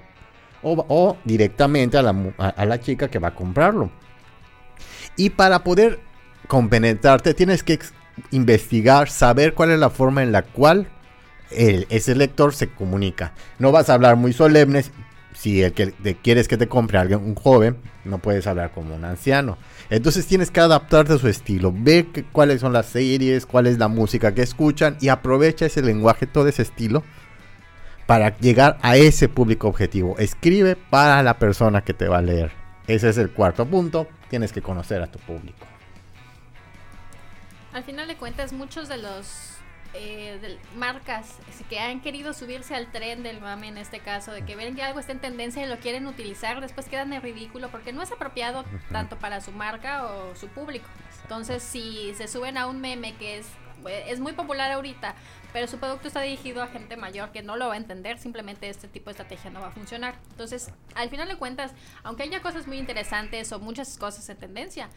O, 0.61 1.17
directamente 1.25 1.97
a 1.97 2.01
la, 2.03 2.79
chica 2.79 3.09
que 3.09 3.19
va 3.19 3.29
a 3.29 3.35
comprarlo. 3.35 3.91
Y 5.17 5.31
para 5.31 5.65
poder 5.65 5.99
compenetrarte, 6.47 7.33
tienes 7.33 7.63
que 7.63 7.79
investigar, 8.31 9.09
saber 9.09 9.53
cuál 9.53 9.71
es 9.71 9.79
la 9.79 9.89
forma 9.89 10.23
en 10.23 10.31
la 10.31 10.43
cual 10.43 10.87
ese 11.51 12.15
lector 12.15 12.53
se 12.53 12.69
comunica. 12.69 13.33
No 13.59 13.73
vas 13.73 13.89
a 13.89 13.95
hablar 13.95 14.15
muy 14.15 14.31
solemnes. 14.31 14.91
Si 15.43 15.61
el 15.61 15.73
que 15.73 15.91
quieres 16.23 16.47
que 16.47 16.55
te 16.55 16.69
compre 16.69 16.97
alguien, 16.97 17.19
un 17.19 17.35
joven, 17.35 17.75
no 18.05 18.19
puedes 18.19 18.47
hablar 18.47 18.71
como 18.71 18.95
un 18.95 19.03
anciano. 19.03 19.57
Entonces 19.89 20.25
tienes 20.25 20.49
que 20.51 20.61
adaptarte 20.61 21.11
a 21.11 21.17
su 21.17 21.27
estilo, 21.27 21.73
ver 21.75 22.05
que, 22.13 22.23
cuáles 22.23 22.61
son 22.61 22.71
las 22.71 22.85
series, 22.85 23.45
cuál 23.45 23.67
es 23.67 23.77
la 23.77 23.89
música 23.89 24.33
que 24.33 24.41
escuchan 24.41 24.95
y 25.01 25.09
aprovecha 25.09 25.65
ese 25.65 25.81
lenguaje, 25.81 26.27
todo 26.27 26.47
ese 26.47 26.61
estilo 26.61 27.03
para 28.05 28.37
llegar 28.37 28.77
a 28.81 28.95
ese 28.95 29.27
público 29.27 29.67
objetivo. 29.67 30.15
Escribe 30.17 30.77
para 30.77 31.21
la 31.23 31.37
persona 31.39 31.83
que 31.83 31.93
te 31.93 32.07
va 32.07 32.19
a 32.19 32.21
leer. 32.21 32.53
Ese 32.87 33.09
es 33.09 33.17
el 33.17 33.29
cuarto 33.29 33.65
punto. 33.65 34.07
Tienes 34.29 34.53
que 34.53 34.61
conocer 34.61 35.01
a 35.01 35.07
tu 35.07 35.19
público. 35.19 35.67
Al 37.73 37.83
final 37.83 38.07
de 38.07 38.15
cuentas, 38.15 38.53
muchos 38.53 38.87
de 38.87 38.97
los 38.97 39.52
eh, 39.93 40.39
de 40.41 40.57
marcas 40.75 41.37
que 41.69 41.79
han 41.79 42.01
querido 42.01 42.33
subirse 42.33 42.75
al 42.75 42.91
tren 42.91 43.23
del 43.23 43.39
mame 43.39 43.67
en 43.67 43.77
este 43.77 43.99
caso, 43.99 44.31
de 44.31 44.43
que 44.43 44.55
ven 44.55 44.75
que 44.75 44.83
algo 44.83 44.99
está 44.99 45.11
en 45.11 45.19
tendencia 45.19 45.63
y 45.63 45.69
lo 45.69 45.77
quieren 45.77 46.07
utilizar, 46.07 46.61
después 46.61 46.89
quedan 46.89 47.13
en 47.13 47.21
ridículo 47.21 47.69
porque 47.69 47.93
no 47.93 48.01
es 48.01 48.11
apropiado 48.11 48.65
tanto 48.91 49.17
para 49.17 49.41
su 49.41 49.51
marca 49.51 50.05
o 50.05 50.35
su 50.35 50.47
público. 50.47 50.87
Entonces, 51.21 51.63
si 51.63 52.13
se 52.15 52.27
suben 52.27 52.57
a 52.57 52.67
un 52.67 52.81
meme 52.81 53.13
que 53.15 53.37
es, 53.37 53.47
es 54.07 54.19
muy 54.19 54.33
popular 54.33 54.71
ahorita, 54.71 55.15
pero 55.53 55.67
su 55.67 55.77
producto 55.77 56.07
está 56.07 56.21
dirigido 56.21 56.63
a 56.63 56.67
gente 56.67 56.97
mayor 56.97 57.31
que 57.31 57.43
no 57.43 57.55
lo 57.55 57.67
va 57.67 57.75
a 57.75 57.77
entender, 57.77 58.17
simplemente 58.17 58.67
este 58.69 58.87
tipo 58.87 59.05
de 59.05 59.11
estrategia 59.11 59.51
no 59.51 59.61
va 59.61 59.67
a 59.67 59.71
funcionar. 59.71 60.15
Entonces, 60.31 60.71
al 60.95 61.09
final 61.09 61.27
de 61.27 61.37
cuentas, 61.37 61.71
aunque 62.03 62.23
haya 62.23 62.41
cosas 62.41 62.65
muy 62.65 62.79
interesantes 62.79 63.51
o 63.51 63.59
muchas 63.59 63.97
cosas 63.97 64.27
en 64.29 64.37
tendencia, 64.37 64.89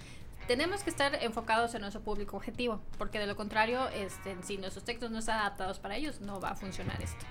tenemos 0.47 0.83
que 0.83 0.91
estar 0.91 1.19
enfocados 1.23 1.75
en 1.75 1.81
nuestro 1.81 2.01
público 2.03 2.37
objetivo, 2.37 2.81
porque 2.99 3.19
de 3.19 3.27
lo 3.27 3.37
contrario, 3.37 3.89
este, 3.95 4.37
si 4.43 4.59
nuestros 4.59 4.85
textos 4.85 5.11
no 5.11 5.19
están 5.19 5.41
adaptados 5.41 5.79
para 5.79 5.97
ellos, 5.97 6.21
no 6.21 6.41
va 6.41 6.51
a 6.51 6.55
funcionar 6.55 7.01
esto. 7.03 7.25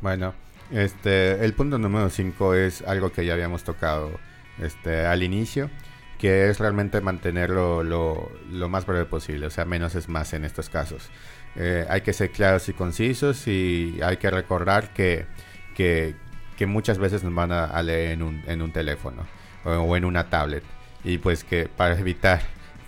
Bueno, 0.00 0.34
este, 0.70 1.44
el 1.44 1.54
punto 1.54 1.78
número 1.78 2.10
5 2.10 2.54
es 2.54 2.82
algo 2.82 3.10
que 3.12 3.24
ya 3.24 3.34
habíamos 3.34 3.64
tocado 3.64 4.10
este, 4.58 5.06
al 5.06 5.22
inicio, 5.22 5.70
que 6.18 6.48
es 6.48 6.58
realmente 6.58 7.00
mantenerlo 7.00 7.82
lo, 7.82 8.30
lo 8.50 8.68
más 8.68 8.86
breve 8.86 9.06
posible, 9.06 9.46
o 9.46 9.50
sea, 9.50 9.64
menos 9.64 9.94
es 9.94 10.08
más 10.08 10.32
en 10.32 10.44
estos 10.44 10.68
casos. 10.68 11.10
Eh, 11.56 11.86
hay 11.88 12.00
que 12.00 12.12
ser 12.12 12.30
claros 12.30 12.68
y 12.68 12.72
concisos 12.72 13.46
y 13.46 14.00
hay 14.02 14.16
que 14.16 14.30
recordar 14.30 14.92
que, 14.92 15.26
que, 15.74 16.16
que 16.56 16.66
muchas 16.66 16.98
veces 16.98 17.22
nos 17.22 17.34
van 17.34 17.52
a, 17.52 17.82
leer 17.82 18.12
en 18.12 18.22
un, 18.22 18.42
en 18.46 18.60
un 18.60 18.72
teléfono 18.72 19.24
o, 19.64 19.70
o 19.70 19.96
en 19.96 20.04
una 20.04 20.28
tablet 20.28 20.64
y 21.04 21.18
pues 21.18 21.44
que 21.44 21.68
para 21.68 21.98
evitar 21.98 22.40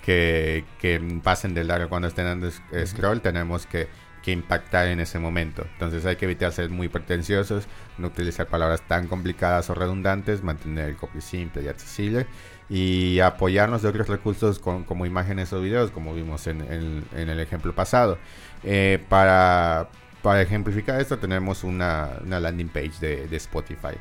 que, 0.05 0.65
que 0.81 1.01
pasen 1.23 1.55
de 1.55 1.65
largo 1.65 1.89
cuando 1.89 2.09
estén 2.09 2.25
dando 2.25 2.49
scroll 2.87 3.21
tenemos 3.21 3.67
que, 3.67 3.89
que, 4.23 4.33
impactar 4.33 4.87
en 4.87 5.01
ese 5.01 5.19
momento. 5.19 5.67
Entonces 5.73 6.07
hay 6.07 6.17
que 6.17 6.25
evitar 6.25 6.53
ser 6.53 6.71
muy 6.71 6.89
pretenciosos 6.89 7.67
no 7.99 8.09
utilizar 8.09 8.47
palabras 8.47 8.83
tan 8.83 9.09
complicadas 9.09 9.69
o 9.69 9.75
redundantes 9.75 10.43
mantener 10.43 10.91
el 10.91 10.97
copy 10.97 11.21
simple 11.21 11.63
y 11.63 11.69
accesible 11.69 12.27
y 12.69 13.21
apoyarnos 13.21 13.83
de 13.83 13.89
otros 13.89 14.09
recursos 14.09 14.59
con, 14.59 14.85
como 14.85 15.07
imágenes 15.07 15.53
o 15.53 15.61
videos 15.61 15.91
como 15.91 16.15
vimos 16.15 16.47
en, 16.47 16.61
en, 16.63 17.05
en 17.15 17.29
el 17.29 17.41
ejemplo 17.41 17.75
pasado. 17.75 18.19
Eh, 18.63 19.05
para, 19.09 19.89
para 20.23 20.41
ejemplificar 20.41 21.01
esto 21.01 21.19
tenemos 21.19 21.65
una, 21.65 22.11
una 22.25 22.41
landing 22.41 22.69
page 22.69 22.99
de, 23.01 23.27
de 23.29 23.37
Spotify 23.37 23.97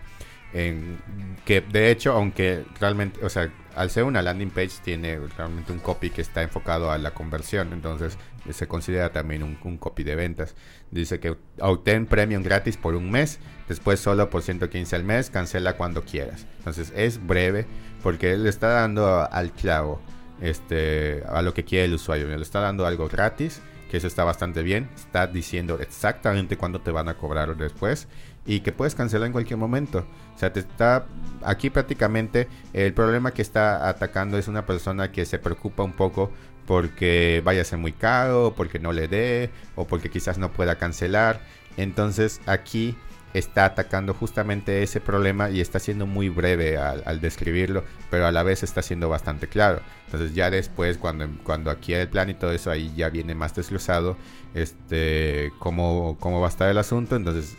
en, 0.53 0.97
que 1.45 1.61
de 1.61 1.91
hecho, 1.91 2.13
aunque 2.13 2.65
realmente, 2.79 3.23
o 3.23 3.29
sea, 3.29 3.51
al 3.75 3.89
ser 3.89 4.05
una 4.05 4.21
landing 4.21 4.51
page 4.51 4.71
tiene 4.83 5.19
realmente 5.37 5.71
un 5.73 5.79
copy 5.79 6.09
que 6.09 6.21
está 6.21 6.41
enfocado 6.41 6.91
a 6.91 6.97
la 6.97 7.11
conversión, 7.11 7.73
entonces 7.73 8.17
se 8.49 8.67
considera 8.67 9.11
también 9.11 9.43
un, 9.43 9.77
copy 9.77 10.03
de 10.03 10.15
ventas. 10.15 10.55
Dice 10.91 11.19
que 11.19 11.35
obtén 11.59 12.05
premium 12.05 12.41
gratis 12.41 12.77
por 12.77 12.95
un 12.95 13.11
mes, 13.11 13.39
después 13.67 13.99
solo 13.99 14.29
por 14.29 14.43
115 14.43 14.95
al 14.95 15.03
mes, 15.03 15.29
cancela 15.29 15.75
cuando 15.75 16.03
quieras. 16.03 16.47
Entonces 16.59 16.93
es 16.95 17.25
breve 17.25 17.65
porque 18.01 18.37
le 18.37 18.49
está 18.49 18.69
dando 18.69 19.29
al 19.29 19.51
clavo 19.51 20.01
este, 20.41 21.23
a 21.27 21.41
lo 21.41 21.53
que 21.53 21.65
quiere 21.65 21.85
el 21.85 21.95
usuario, 21.95 22.27
le 22.27 22.41
está 22.41 22.61
dando 22.61 22.85
algo 22.85 23.09
gratis 23.09 23.61
que 23.89 23.97
eso 23.97 24.07
está 24.07 24.23
bastante 24.23 24.63
bien. 24.63 24.89
Está 24.95 25.27
diciendo 25.27 25.79
exactamente 25.79 26.57
cuándo 26.57 26.81
te 26.81 26.91
van 26.91 27.09
a 27.09 27.15
cobrar 27.15 27.55
después 27.55 28.07
y 28.45 28.59
que 28.59 28.71
puedes 28.71 28.95
cancelar 28.95 29.27
en 29.27 29.33
cualquier 29.33 29.57
momento. 29.57 30.05
O 30.35 30.39
sea, 30.39 30.53
te 30.53 30.59
está 30.59 31.05
aquí 31.43 31.69
prácticamente 31.69 32.47
el 32.73 32.93
problema 32.93 33.31
que 33.31 33.41
está 33.41 33.89
atacando 33.89 34.37
es 34.37 34.47
una 34.47 34.65
persona 34.65 35.11
que 35.11 35.25
se 35.25 35.39
preocupa 35.39 35.83
un 35.83 35.93
poco 35.93 36.31
porque 36.67 37.41
vaya 37.43 37.61
a 37.61 37.65
ser 37.65 37.79
muy 37.79 37.91
caro, 37.91 38.53
porque 38.55 38.79
no 38.79 38.91
le 38.91 39.07
dé 39.07 39.51
o 39.75 39.85
porque 39.85 40.09
quizás 40.09 40.37
no 40.37 40.51
pueda 40.51 40.77
cancelar. 40.77 41.41
Entonces 41.77 42.41
aquí 42.45 42.95
está 43.33 43.65
atacando 43.65 44.13
justamente 44.13 44.81
ese 44.81 45.01
problema 45.01 45.49
y 45.49 45.59
está 45.59 45.79
siendo 45.79 46.05
muy 46.05 46.29
breve 46.29 46.77
al, 46.77 47.19
describirlo, 47.19 47.83
pero 48.09 48.25
a 48.27 48.31
la 48.31 48.43
vez 48.43 48.63
está 48.63 48.81
siendo 48.81 49.09
bastante 49.09 49.47
claro. 49.47 49.81
Entonces 50.05 50.33
ya 50.33 50.49
después, 50.49 50.97
cuando, 50.97 51.27
cuando 51.43 51.69
aquí 51.69 51.93
el 51.93 52.07
plan 52.07 52.29
y 52.29 52.33
todo 52.33 52.51
eso, 52.51 52.71
ahí 52.71 52.93
ya 52.95 53.09
viene 53.09 53.35
más 53.35 53.53
desglosado 53.53 54.15
este, 54.53 55.51
cómo, 55.59 56.15
cómo 56.19 56.39
va 56.39 56.47
a 56.47 56.49
estar 56.49 56.69
el 56.69 56.77
asunto. 56.77 57.17
Entonces, 57.17 57.57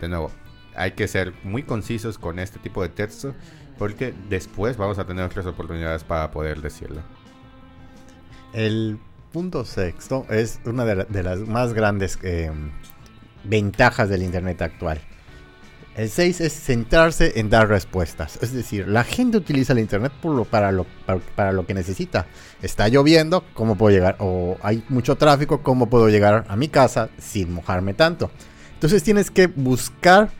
de 0.00 0.08
nuevo, 0.08 0.30
hay 0.74 0.92
que 0.92 1.08
ser 1.08 1.32
muy 1.44 1.62
concisos 1.62 2.18
con 2.18 2.38
este 2.38 2.58
tipo 2.58 2.82
de 2.82 2.88
texto, 2.88 3.34
porque 3.78 4.14
después 4.28 4.76
vamos 4.76 4.98
a 4.98 5.06
tener 5.06 5.24
otras 5.24 5.46
oportunidades 5.46 6.04
para 6.04 6.30
poder 6.30 6.60
decirlo. 6.60 7.02
El 8.52 8.98
punto 9.32 9.64
sexto 9.64 10.26
es 10.30 10.60
una 10.64 10.84
de, 10.84 10.96
la- 10.96 11.04
de 11.04 11.22
las 11.22 11.40
más 11.40 11.74
grandes 11.74 12.18
eh, 12.22 12.50
ventajas 13.44 14.08
del 14.08 14.22
Internet 14.22 14.62
actual. 14.62 15.00
El 15.96 16.08
6 16.10 16.40
es 16.42 16.52
centrarse 16.52 17.40
en 17.40 17.50
dar 17.50 17.68
respuestas. 17.68 18.38
Es 18.40 18.52
decir, 18.52 18.86
la 18.86 19.02
gente 19.02 19.36
utiliza 19.36 19.72
el 19.72 19.80
Internet 19.80 20.12
para, 20.48 20.70
lo, 20.70 20.86
para 21.34 21.50
lo 21.52 21.66
que 21.66 21.74
necesita. 21.74 22.26
Está 22.62 22.86
lloviendo, 22.88 23.42
¿cómo 23.52 23.76
puedo 23.76 23.94
llegar? 23.94 24.14
O 24.20 24.56
hay 24.62 24.84
mucho 24.88 25.16
tráfico, 25.16 25.60
¿cómo 25.62 25.90
puedo 25.90 26.08
llegar 26.08 26.44
a 26.48 26.54
mi 26.56 26.68
casa 26.68 27.10
sin 27.18 27.52
mojarme 27.52 27.94
tanto? 27.94 28.30
Entonces 28.78 29.02
tienes 29.02 29.32
que 29.32 29.48
buscar 29.48 30.30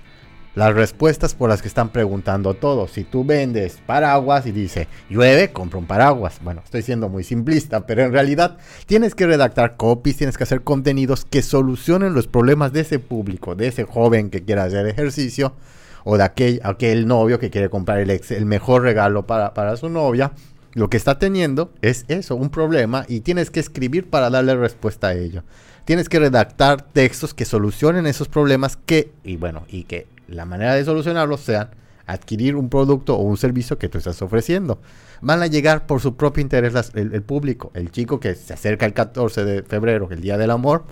las 0.55 0.73
respuestas 0.73 1.35
por 1.35 1.49
las 1.49 1.61
que 1.61 1.67
están 1.67 1.89
preguntando 1.89 2.55
todos. 2.55 2.93
Si 2.93 3.03
tú 3.03 3.25
vendes 3.25 3.79
paraguas 3.85 4.47
y 4.47 4.53
dice 4.53 4.87
llueve, 5.11 5.51
compra 5.51 5.81
un 5.81 5.87
paraguas. 5.87 6.39
Bueno, 6.45 6.63
estoy 6.65 6.83
siendo 6.83 7.09
muy 7.09 7.25
simplista, 7.25 7.85
pero 7.85 8.05
en 8.05 8.13
realidad 8.13 8.59
tienes 8.87 9.17
que 9.17 9.27
redactar 9.27 9.77
copies, 9.77 10.19
tienes 10.19 10.39
que 10.39 10.45
hacer 10.45 10.63
contenidos 10.63 11.25
que 11.25 11.43
solucionen 11.43 12.15
los 12.15 12.29
problemas 12.29 12.73
de 12.73 12.83
ese 12.83 13.01
público, 13.01 13.57
de 13.57 13.67
ese 13.67 13.83
joven 13.83 14.31
que 14.31 14.45
quiera 14.45 14.63
hacer 14.63 14.87
ejercicio 14.87 15.57
o 16.05 16.17
de 16.17 16.23
aquel, 16.23 16.61
aquel 16.63 17.09
novio 17.09 17.41
que 17.41 17.51
quiere 17.51 17.69
comprar 17.69 17.99
el, 17.99 18.11
ex- 18.11 18.31
el 18.31 18.47
mejor 18.47 18.83
regalo 18.83 19.27
para, 19.27 19.53
para 19.53 19.77
su 19.77 19.89
novia. 19.89 20.31
Lo 20.75 20.89
que 20.89 20.97
está 20.97 21.19
teniendo 21.19 21.73
es 21.83 22.05
eso, 22.07 22.37
un 22.37 22.51
problema, 22.51 23.05
y 23.09 23.21
tienes 23.21 23.51
que 23.51 23.59
escribir 23.59 24.09
para 24.09 24.31
darle 24.31 24.55
respuesta 24.55 25.09
a 25.09 25.15
ello. 25.15 25.43
Tienes 25.89 26.11
que 26.11 26.19
redactar 26.19 26.83
textos 26.83 27.33
que 27.33 27.47
solucionen 27.47 28.07
esos 28.07 28.29
problemas 28.29 28.77
que, 28.77 29.11
y 29.25 29.37
bueno, 29.39 29.65
y 29.71 29.85
que 29.85 30.07
la 30.27 30.45
manera 30.45 30.75
de 30.75 30.85
solucionarlos 30.85 31.41
sean 31.41 31.71
adquirir 32.05 32.57
un 32.57 32.69
producto 32.69 33.17
o 33.17 33.23
un 33.23 33.39
servicio 33.39 33.79
que 33.79 33.89
tú 33.89 33.97
estás 33.97 34.21
ofreciendo. 34.21 34.81
Van 35.23 35.41
a 35.41 35.47
llegar 35.47 35.87
por 35.87 36.03
su 36.03 36.15
propio 36.15 36.43
interés 36.43 36.93
el, 36.95 37.23
público. 37.23 37.71
El 37.73 37.91
chico 37.91 38.21
que 38.21 38.35
se 38.35 38.53
acerca 38.53 38.85
el 38.85 38.93
14 38.93 39.47
de 39.47 39.63
febrero, 39.63 40.09
el 40.11 40.21
Día 40.21 40.37
del 40.37 40.51
Amor, 40.51 40.85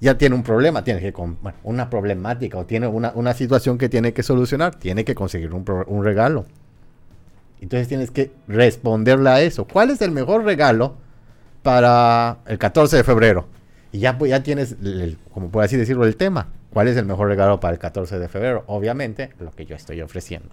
ya 0.00 0.16
tiene 0.16 0.36
un 0.36 0.42
problema, 0.42 0.82
tiene 0.82 1.00
que, 1.00 1.10
bueno, 1.10 1.58
una 1.62 1.90
problemática 1.90 2.56
o 2.56 2.64
tiene 2.64 2.86
una, 2.86 3.12
una 3.14 3.34
situación 3.34 3.76
que 3.76 3.90
tiene 3.90 4.14
que 4.14 4.22
solucionar, 4.22 4.76
tiene 4.76 5.04
que 5.04 5.14
conseguir 5.14 5.52
un, 5.52 5.66
un 5.86 6.02
regalo. 6.02 6.46
Entonces 7.60 7.88
tienes 7.88 8.10
que 8.10 8.32
responderle 8.48 9.28
a 9.28 9.42
eso. 9.42 9.66
¿Cuál 9.66 9.90
es 9.90 10.00
el 10.00 10.12
mejor 10.12 10.44
regalo 10.44 10.94
para 11.62 12.38
el 12.46 12.56
14 12.56 12.96
de 12.96 13.04
febrero? 13.04 13.54
Y 13.96 14.00
ya, 14.00 14.18
pues, 14.18 14.28
ya 14.28 14.42
tienes, 14.42 14.72
el- 14.82 15.16
como 15.32 15.48
por 15.50 15.64
así 15.64 15.78
decirlo, 15.78 16.04
el 16.04 16.16
tema. 16.16 16.48
¿Cuál 16.68 16.88
es 16.88 16.98
el 16.98 17.06
mejor 17.06 17.28
regalo 17.28 17.60
para 17.60 17.72
el 17.72 17.78
14 17.78 18.18
de 18.18 18.28
febrero? 18.28 18.62
Obviamente, 18.66 19.30
lo 19.40 19.50
que 19.52 19.64
yo 19.64 19.74
estoy 19.74 20.02
ofreciendo. 20.02 20.50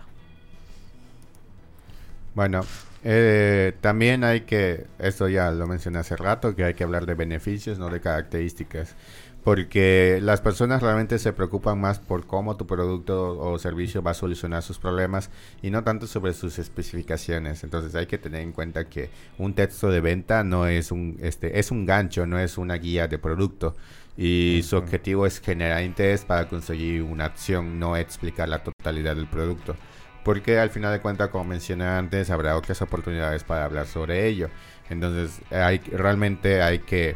Bueno, 2.35 2.61
eh, 3.03 3.73
también 3.81 4.23
hay 4.23 4.41
que, 4.41 4.85
esto 4.97 5.27
ya 5.27 5.51
lo 5.51 5.67
mencioné 5.67 5.99
hace 5.99 6.15
rato, 6.15 6.55
que 6.55 6.63
hay 6.63 6.73
que 6.73 6.85
hablar 6.85 7.05
de 7.05 7.15
beneficios, 7.15 7.77
no 7.79 7.89
de 7.89 7.99
características. 7.99 8.95
Porque 9.43 10.19
las 10.21 10.39
personas 10.39 10.81
realmente 10.81 11.19
se 11.19 11.33
preocupan 11.33 11.79
más 11.79 11.99
por 11.99 12.25
cómo 12.25 12.55
tu 12.55 12.65
producto 12.65 13.37
o 13.37 13.59
servicio 13.59 14.01
va 14.01 14.11
a 14.11 14.13
solucionar 14.13 14.63
sus 14.63 14.79
problemas 14.79 15.29
y 15.61 15.69
no 15.69 15.83
tanto 15.83 16.07
sobre 16.07 16.33
sus 16.33 16.59
especificaciones. 16.59 17.63
Entonces 17.65 17.93
hay 17.95 18.05
que 18.05 18.17
tener 18.17 18.41
en 18.41 18.53
cuenta 18.53 18.85
que 18.85 19.09
un 19.37 19.53
texto 19.53 19.91
de 19.91 19.99
venta 19.99 20.45
no 20.45 20.67
es 20.67 20.91
un, 20.91 21.17
este, 21.21 21.59
es 21.59 21.71
un 21.71 21.85
gancho, 21.85 22.25
no 22.25 22.39
es 22.39 22.57
una 22.57 22.75
guía 22.75 23.07
de 23.07 23.19
producto. 23.19 23.75
Y 24.15 24.61
su 24.63 24.77
objetivo 24.77 25.25
es 25.25 25.41
generar 25.41 25.83
interés 25.83 26.23
para 26.23 26.47
conseguir 26.47 27.01
una 27.01 27.25
acción, 27.25 27.79
no 27.79 27.97
explicar 27.97 28.47
la 28.47 28.63
totalidad 28.63 29.15
del 29.15 29.27
producto 29.27 29.75
porque 30.23 30.57
al 30.57 30.69
final 30.69 30.93
de 30.93 31.01
cuentas, 31.01 31.29
como 31.29 31.43
mencioné 31.43 31.85
antes, 31.85 32.29
habrá 32.29 32.55
otras 32.55 32.81
oportunidades 32.81 33.43
para 33.43 33.65
hablar 33.65 33.87
sobre 33.87 34.27
ello. 34.27 34.49
Entonces, 34.89 35.41
hay, 35.51 35.79
realmente 35.79 36.61
hay 36.61 36.79
que, 36.79 37.15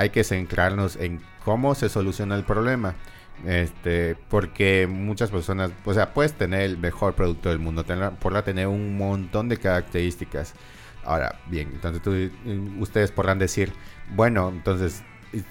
hay 0.00 0.08
que 0.08 0.24
centrarnos 0.24 0.96
en 0.96 1.20
cómo 1.44 1.74
se 1.74 1.90
soluciona 1.90 2.34
el 2.34 2.44
problema. 2.44 2.94
Este, 3.46 4.16
porque 4.30 4.86
muchas 4.86 5.30
personas, 5.30 5.72
o 5.84 5.92
sea, 5.92 6.14
puedes 6.14 6.32
tener 6.32 6.62
el 6.62 6.78
mejor 6.78 7.14
producto 7.14 7.50
del 7.50 7.58
mundo, 7.58 7.84
tener, 7.84 8.10
podrá 8.12 8.42
tener 8.42 8.66
un 8.66 8.96
montón 8.96 9.50
de 9.50 9.58
características. 9.58 10.54
Ahora, 11.04 11.38
bien, 11.48 11.68
entonces 11.74 12.02
tú- 12.02 12.30
ustedes 12.80 13.12
podrán 13.12 13.38
decir, 13.38 13.74
bueno, 14.14 14.48
entonces 14.48 15.02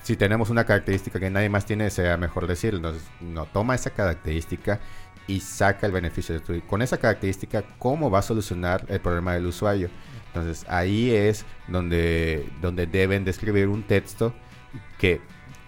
si 0.04 0.16
tenemos 0.16 0.50
una 0.50 0.66
característica 0.66 1.20
que 1.20 1.30
nadie 1.30 1.50
más 1.50 1.66
tiene, 1.66 1.90
será 1.92 2.18
mejor 2.18 2.48
decir. 2.48 2.74
Entonces, 2.74 3.04
no 3.22 3.46
toma 3.46 3.76
esa 3.76 3.92
característica 3.92 4.80
y 5.28 5.42
saca 5.42 5.86
el 5.86 5.92
beneficio 5.92 6.34
de 6.34 6.42
tu 6.42 6.68
con 6.68 6.82
esa 6.82 6.98
característica 6.98 7.64
cómo 7.78 8.10
va 8.10 8.20
a 8.20 8.24
solucionar 8.24 8.84
el 8.88 9.00
problema 9.00 9.36
del 9.36 9.46
usuario 9.46 9.90
entonces 10.30 10.66
ahí 10.70 11.12
es 11.12 11.46
donde 11.68 12.48
donde 12.62 12.88
deben 12.88 13.26
describir 13.26 13.68
un 13.68 13.84
texto 13.84 14.34
que 14.98 15.22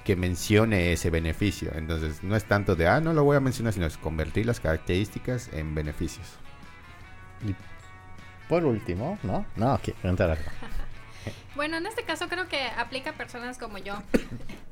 que 0.05 0.15
mencione 0.15 0.93
ese 0.93 1.09
beneficio 1.09 1.71
entonces 1.75 2.23
no 2.23 2.35
es 2.35 2.45
tanto 2.45 2.75
de 2.75 2.87
ah 2.87 3.01
no 3.01 3.13
lo 3.13 3.23
voy 3.23 3.37
a 3.37 3.39
mencionar 3.39 3.73
sino 3.73 3.85
es 3.85 3.97
convertir 3.97 4.45
las 4.45 4.59
características 4.59 5.49
en 5.53 5.75
beneficios 5.75 6.27
Por 8.47 8.65
último, 8.65 9.17
¿no? 9.23 9.45
No, 9.55 9.73
aquí, 9.73 9.93
preguntar 9.93 10.31
algo. 10.31 10.43
Bueno, 11.55 11.77
en 11.77 11.85
este 11.85 12.03
caso 12.03 12.29
creo 12.29 12.47
que 12.47 12.63
aplica 12.77 13.11
a 13.11 13.13
personas 13.13 13.57
como 13.57 13.77
yo. 13.77 14.01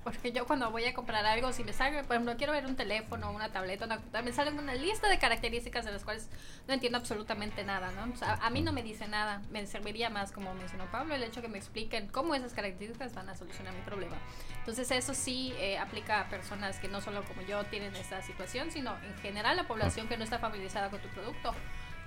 Porque 0.03 0.31
yo 0.31 0.47
cuando 0.47 0.71
voy 0.71 0.85
a 0.85 0.93
comprar 0.93 1.25
algo, 1.25 1.51
si 1.51 1.63
me 1.63 1.73
sale, 1.73 2.03
por 2.03 2.15
ejemplo, 2.15 2.35
quiero 2.37 2.53
ver 2.53 2.65
un 2.65 2.75
teléfono, 2.75 3.31
una 3.31 3.49
tableta, 3.49 3.85
una 3.85 3.97
computadora, 3.97 4.25
me 4.25 4.33
sale 4.33 4.51
una 4.51 4.73
lista 4.73 5.09
de 5.09 5.19
características 5.19 5.83
de 5.83 5.91
las 5.91 6.05
cuales 6.05 6.29
no 6.67 6.73
entiendo 6.73 6.97
absolutamente 6.97 7.63
nada, 7.65 7.91
¿no? 7.91 8.11
O 8.11 8.15
sea, 8.15 8.35
a 8.35 8.49
mí 8.49 8.61
no 8.61 8.71
me 8.71 8.81
dice 8.81 9.07
nada. 9.07 9.41
Me 9.51 9.67
serviría 9.67 10.09
más, 10.09 10.31
como 10.31 10.53
mencionó 10.53 10.85
Pablo, 10.85 11.15
el 11.15 11.23
hecho 11.23 11.41
que 11.41 11.49
me 11.49 11.57
expliquen 11.57 12.07
cómo 12.07 12.33
esas 12.33 12.53
características 12.53 13.13
van 13.13 13.29
a 13.29 13.35
solucionar 13.35 13.73
mi 13.73 13.81
problema. 13.81 14.15
Entonces 14.59 14.89
eso 14.91 15.13
sí 15.13 15.53
eh, 15.57 15.77
aplica 15.77 16.21
a 16.21 16.29
personas 16.29 16.79
que 16.79 16.87
no 16.87 17.01
solo 17.01 17.23
como 17.25 17.41
yo 17.41 17.63
tienen 17.65 17.93
esta 17.95 18.21
situación, 18.21 18.71
sino 18.71 18.97
en 19.03 19.15
general 19.21 19.57
la 19.57 19.67
población 19.67 20.07
que 20.07 20.17
no 20.17 20.23
está 20.23 20.39
familiarizada 20.39 20.89
con 20.89 21.01
tu 21.01 21.09
producto. 21.09 21.53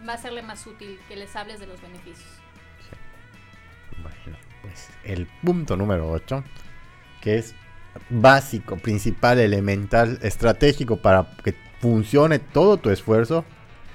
Va 0.08 0.14
a 0.14 0.18
serle 0.18 0.42
más 0.42 0.66
útil 0.66 0.98
que 1.08 1.16
les 1.16 1.36
hables 1.36 1.60
de 1.60 1.66
los 1.66 1.80
beneficios. 1.80 2.40
El 5.04 5.26
punto 5.42 5.76
número 5.76 6.10
8, 6.10 6.42
que 7.20 7.38
es 7.38 7.54
básico, 8.10 8.76
principal, 8.76 9.38
elemental, 9.38 10.18
estratégico 10.22 10.96
para 10.96 11.28
que 11.44 11.54
funcione 11.80 12.38
todo 12.38 12.76
tu 12.76 12.90
esfuerzo, 12.90 13.44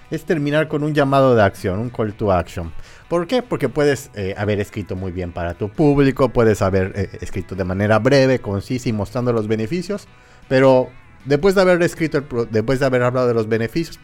es 0.10 0.24
terminar 0.24 0.68
con 0.70 0.84
un 0.84 0.94
llamado 0.94 1.36
de 1.36 1.44
acción, 1.44 1.80
un 1.80 1.90
call 1.90 2.14
to 2.14 2.32
action. 2.32 2.72
¿Por 3.10 3.28
qué? 3.28 3.42
Porque 3.44 3.68
puedes 3.70 4.10
eh, 4.16 4.36
haber 4.38 4.60
escrito 4.60 4.96
muy 4.96 5.12
bien 5.12 5.32
para 5.32 5.54
tu 5.54 5.70
público, 5.70 6.30
puedes 6.30 6.62
haber 6.62 6.94
eh, 6.96 7.10
escrito 7.22 7.56
de 7.56 7.64
manera 7.66 8.00
breve, 8.00 8.40
concisa 8.40 8.88
y 8.90 8.94
mostrando 8.94 9.34
los 9.34 9.48
beneficios, 9.48 10.08
pero 10.48 10.90
después 11.26 11.56
de 11.56 11.62
haber 11.62 11.82
escrito, 11.82 12.18
el 12.18 12.24
pro- 12.24 12.46
después 12.46 12.80
de 12.80 12.86
haber 12.86 13.04
hablado 13.04 13.28
de 13.28 13.34
los 13.34 13.50
beneficios, 13.50 14.00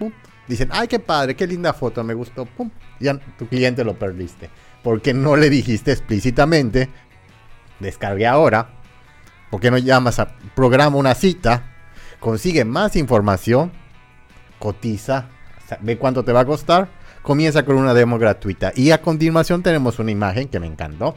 dicen, 0.47 0.67
ay, 0.71 0.87
qué 0.89 0.99
padre, 0.99 1.35
qué 1.35 1.47
linda 1.47 1.71
foto, 1.71 2.03
me 2.03 2.13
gustó, 2.13 2.45
pum, 2.45 2.69
ya 2.99 3.17
tu 3.37 3.47
cliente 3.47 3.83
lo 3.85 3.93
perdiste. 3.97 4.49
Porque 4.83 5.13
no 5.13 5.35
le 5.35 5.49
dijiste 5.49 5.91
explícitamente, 5.91 6.89
descargue 7.79 8.27
ahora, 8.27 8.69
¿por 9.49 9.61
qué 9.61 9.71
no 9.71 9.77
llamas 9.77 10.19
a 10.19 10.35
programa 10.55 10.97
una 10.97 11.15
cita, 11.15 11.63
consigue 12.19 12.65
más 12.65 12.95
información, 12.95 13.71
cotiza, 14.59 15.29
ve 15.81 15.97
cuánto 15.97 16.23
te 16.23 16.31
va 16.33 16.41
a 16.41 16.45
costar, 16.45 16.89
comienza 17.21 17.63
con 17.63 17.77
una 17.77 17.93
demo 17.93 18.19
gratuita 18.19 18.71
y 18.75 18.91
a 18.91 19.01
continuación 19.01 19.63
tenemos 19.63 19.99
una 19.99 20.11
imagen 20.11 20.47
que 20.49 20.59
me 20.59 20.67
encantó. 20.67 21.15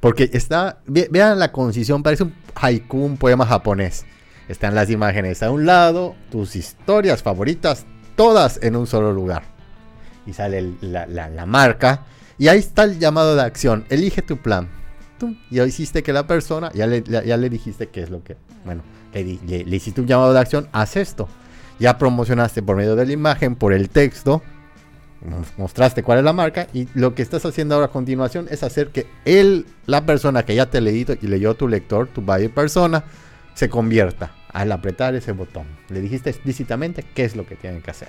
Porque 0.00 0.28
está, 0.32 0.78
ve- 0.86 1.08
vean 1.12 1.38
la 1.38 1.52
concisión, 1.52 2.02
parece 2.02 2.24
un 2.24 2.34
haiku, 2.56 2.98
un 3.04 3.16
poema 3.18 3.46
japonés. 3.46 4.04
Están 4.48 4.74
las 4.74 4.90
imágenes 4.90 5.42
a 5.44 5.50
un 5.52 5.64
lado, 5.64 6.16
tus 6.30 6.56
historias 6.56 7.22
favoritas, 7.22 7.86
todas 8.16 8.58
en 8.64 8.74
un 8.74 8.88
solo 8.88 9.12
lugar. 9.12 9.44
Y 10.26 10.32
sale 10.32 10.72
la- 10.80 11.06
la 11.06 11.46
marca. 11.46 12.06
Y 12.42 12.48
ahí 12.48 12.58
está 12.58 12.82
el 12.82 12.98
llamado 12.98 13.36
de 13.36 13.42
acción. 13.42 13.84
Elige 13.88 14.20
tu 14.20 14.36
plan. 14.36 14.68
Tum, 15.16 15.36
Ya 15.48 15.64
hiciste 15.64 16.02
que 16.02 16.12
la 16.12 16.26
persona, 16.26 16.72
ya 16.74 16.88
le, 16.88 17.04
ya, 17.04 17.22
ya 17.22 17.36
le 17.36 17.48
dijiste 17.48 17.86
qué 17.88 18.02
es 18.02 18.10
lo 18.10 18.24
que. 18.24 18.36
Bueno, 18.64 18.82
le, 19.14 19.22
di- 19.22 19.38
le- 19.46 19.64
le 19.64 19.76
hiciste 19.76 20.00
un 20.00 20.08
llamado 20.08 20.32
de 20.32 20.40
acción, 20.40 20.66
haz 20.72 20.96
esto. 20.96 21.28
Ya 21.78 21.98
promocionaste 21.98 22.60
por 22.60 22.74
medio 22.74 22.96
de 22.96 23.06
la 23.06 23.12
imagen, 23.12 23.54
por 23.54 23.72
el 23.72 23.88
texto. 23.90 24.42
mos- 25.24 25.52
Mostraste 25.56 26.02
cuál 26.02 26.18
es 26.18 26.24
la 26.24 26.32
marca. 26.32 26.66
Y 26.74 26.88
lo 26.94 27.14
que 27.14 27.22
estás 27.22 27.46
haciendo 27.46 27.76
ahora 27.76 27.86
a 27.86 27.90
continuación 27.90 28.48
es 28.50 28.64
hacer 28.64 28.88
que 28.88 29.06
él, 29.24 29.64
la 29.86 30.04
persona 30.04 30.44
que 30.44 30.56
ya 30.56 30.66
te 30.68 30.80
leído 30.80 31.14
y 31.22 31.28
leyó 31.28 31.54
tu 31.54 31.68
lector, 31.68 32.08
tu 32.08 32.22
buyer 32.22 32.52
persona, 32.52 33.04
se 33.54 33.68
convierta 33.68 34.34
al 34.52 34.72
apretar 34.72 35.14
ese 35.14 35.30
botón. 35.30 35.68
Le 35.90 36.00
dijiste 36.00 36.30
explícitamente 36.30 37.04
qué 37.14 37.24
es 37.24 37.36
lo 37.36 37.46
que 37.46 37.54
tienen 37.54 37.82
que 37.82 37.92
hacer. 37.92 38.08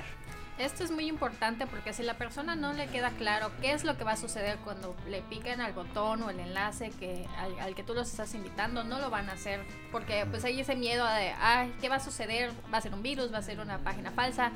Esto 0.63 0.86
es 0.86 0.91
muy 0.91 1.10
importante 1.10 1.67
porque 1.67 1.91
si 1.91 2.04
la 2.04 2.13
persona 2.13 2.56
no 2.56 2.71
le 2.71 2.88
queda 2.88 3.10
claro 3.10 3.52
qué 3.60 3.73
es 3.73 3.84
lo 3.84 3.97
que 3.97 4.06
va 4.06 4.13
a 4.13 4.17
suceder 4.17 4.60
cuando 4.60 4.95
le 5.10 5.21
piquen 5.21 5.60
al 5.60 5.73
botón 5.73 6.23
o 6.23 6.30
el 6.30 6.39
enlace 6.39 6.89
que 6.91 7.28
al, 7.38 7.60
al 7.60 7.76
que 7.76 7.84
tú 7.84 7.93
los 7.93 8.10
estás 8.10 8.34
invitando, 8.34 8.86
no 8.86 8.99
lo 8.99 9.10
van 9.10 9.30
a 9.30 9.34
hacer 9.34 9.65
porque 9.91 10.26
pues 10.32 10.45
hay 10.45 10.62
ese 10.62 10.78
miedo 10.78 11.06
de, 11.06 11.34
ay, 11.38 11.73
¿qué 11.82 11.89
va 11.89 11.95
a 11.95 11.99
suceder? 11.99 12.54
¿Va 12.73 12.78
a 12.78 12.82
ser 12.82 12.93
un 12.93 13.04
virus? 13.04 13.34
¿Va 13.34 13.39
a 13.39 13.41
ser 13.41 13.60
una 13.60 13.80
página 13.80 14.12
falsa? 14.12 14.54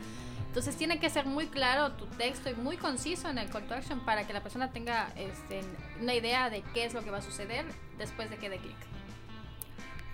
Entonces 0.48 0.78
tiene 0.78 0.98
que 0.98 1.10
ser 1.10 1.26
muy 1.26 1.48
claro 1.48 1.92
tu 1.92 2.06
texto 2.06 2.50
y 2.50 2.54
muy 2.54 2.78
conciso 2.78 3.28
en 3.28 3.38
el 3.38 3.50
call 3.50 3.68
to 3.68 3.74
action 3.74 4.00
para 4.06 4.26
que 4.26 4.32
la 4.32 4.42
persona 4.42 4.72
tenga 4.72 5.10
este, 5.18 5.60
una 6.02 6.14
idea 6.14 6.50
de 6.50 6.62
qué 6.74 6.86
es 6.86 6.94
lo 6.94 7.04
que 7.04 7.12
va 7.12 7.18
a 7.18 7.22
suceder 7.22 7.66
después 7.98 8.30
de 8.30 8.38
que 8.38 8.50
dé 8.50 8.60
clic. 8.60 8.78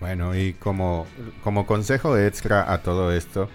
Bueno, 0.00 0.34
y 0.34 0.54
como, 0.54 1.06
como 1.44 1.66
consejo 1.66 2.18
extra 2.18 2.72
a 2.72 2.82
todo 2.82 3.12
esto, 3.12 3.48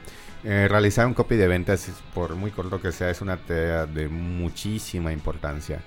eh, 0.43 0.67
realizar 0.69 1.05
un 1.05 1.13
copy 1.13 1.35
de 1.35 1.47
ventas, 1.47 1.89
por 2.13 2.35
muy 2.35 2.51
corto 2.51 2.81
que 2.81 2.91
sea, 2.91 3.09
es 3.09 3.21
una 3.21 3.37
tarea 3.37 3.85
de 3.85 4.07
muchísima 4.07 5.11
importancia. 5.11 5.81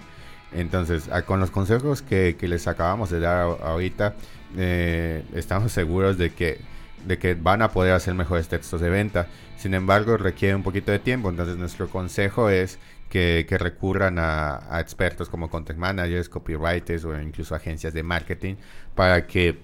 Entonces, 0.52 1.08
con 1.26 1.40
los 1.40 1.50
consejos 1.50 2.02
que, 2.02 2.36
les 2.40 2.68
acabamos 2.68 3.10
de 3.10 3.20
dar 3.20 3.46
ahorita, 3.62 4.14
eh, 4.58 5.24
estamos 5.34 5.72
seguros 5.72 6.18
de 6.18 6.34
que, 6.34 6.60
de 7.06 7.18
que 7.18 7.34
van 7.34 7.62
a 7.62 7.70
poder 7.70 7.94
hacer 7.94 8.14
mejores 8.14 8.48
textos 8.48 8.80
de 8.82 8.90
venta. 8.90 9.28
Sin 9.56 9.72
embargo, 9.72 10.18
requiere 10.18 10.54
un 10.54 10.62
poquito 10.62 10.92
de 10.92 10.98
tiempo. 10.98 11.30
Entonces, 11.30 11.56
nuestro 11.56 11.88
consejo 11.88 12.50
es 12.50 12.78
que, 13.08 13.46
recurran 13.48 14.18
a, 14.18 14.60
a, 14.70 14.80
expertos 14.80 15.30
como 15.30 15.48
content 15.48 15.78
managers, 15.78 16.28
copywriters 16.28 17.04
o 17.06 17.18
incluso 17.18 17.54
agencias 17.54 17.94
de 17.94 18.02
marketing 18.02 18.56
para 18.94 19.26
que 19.26 19.58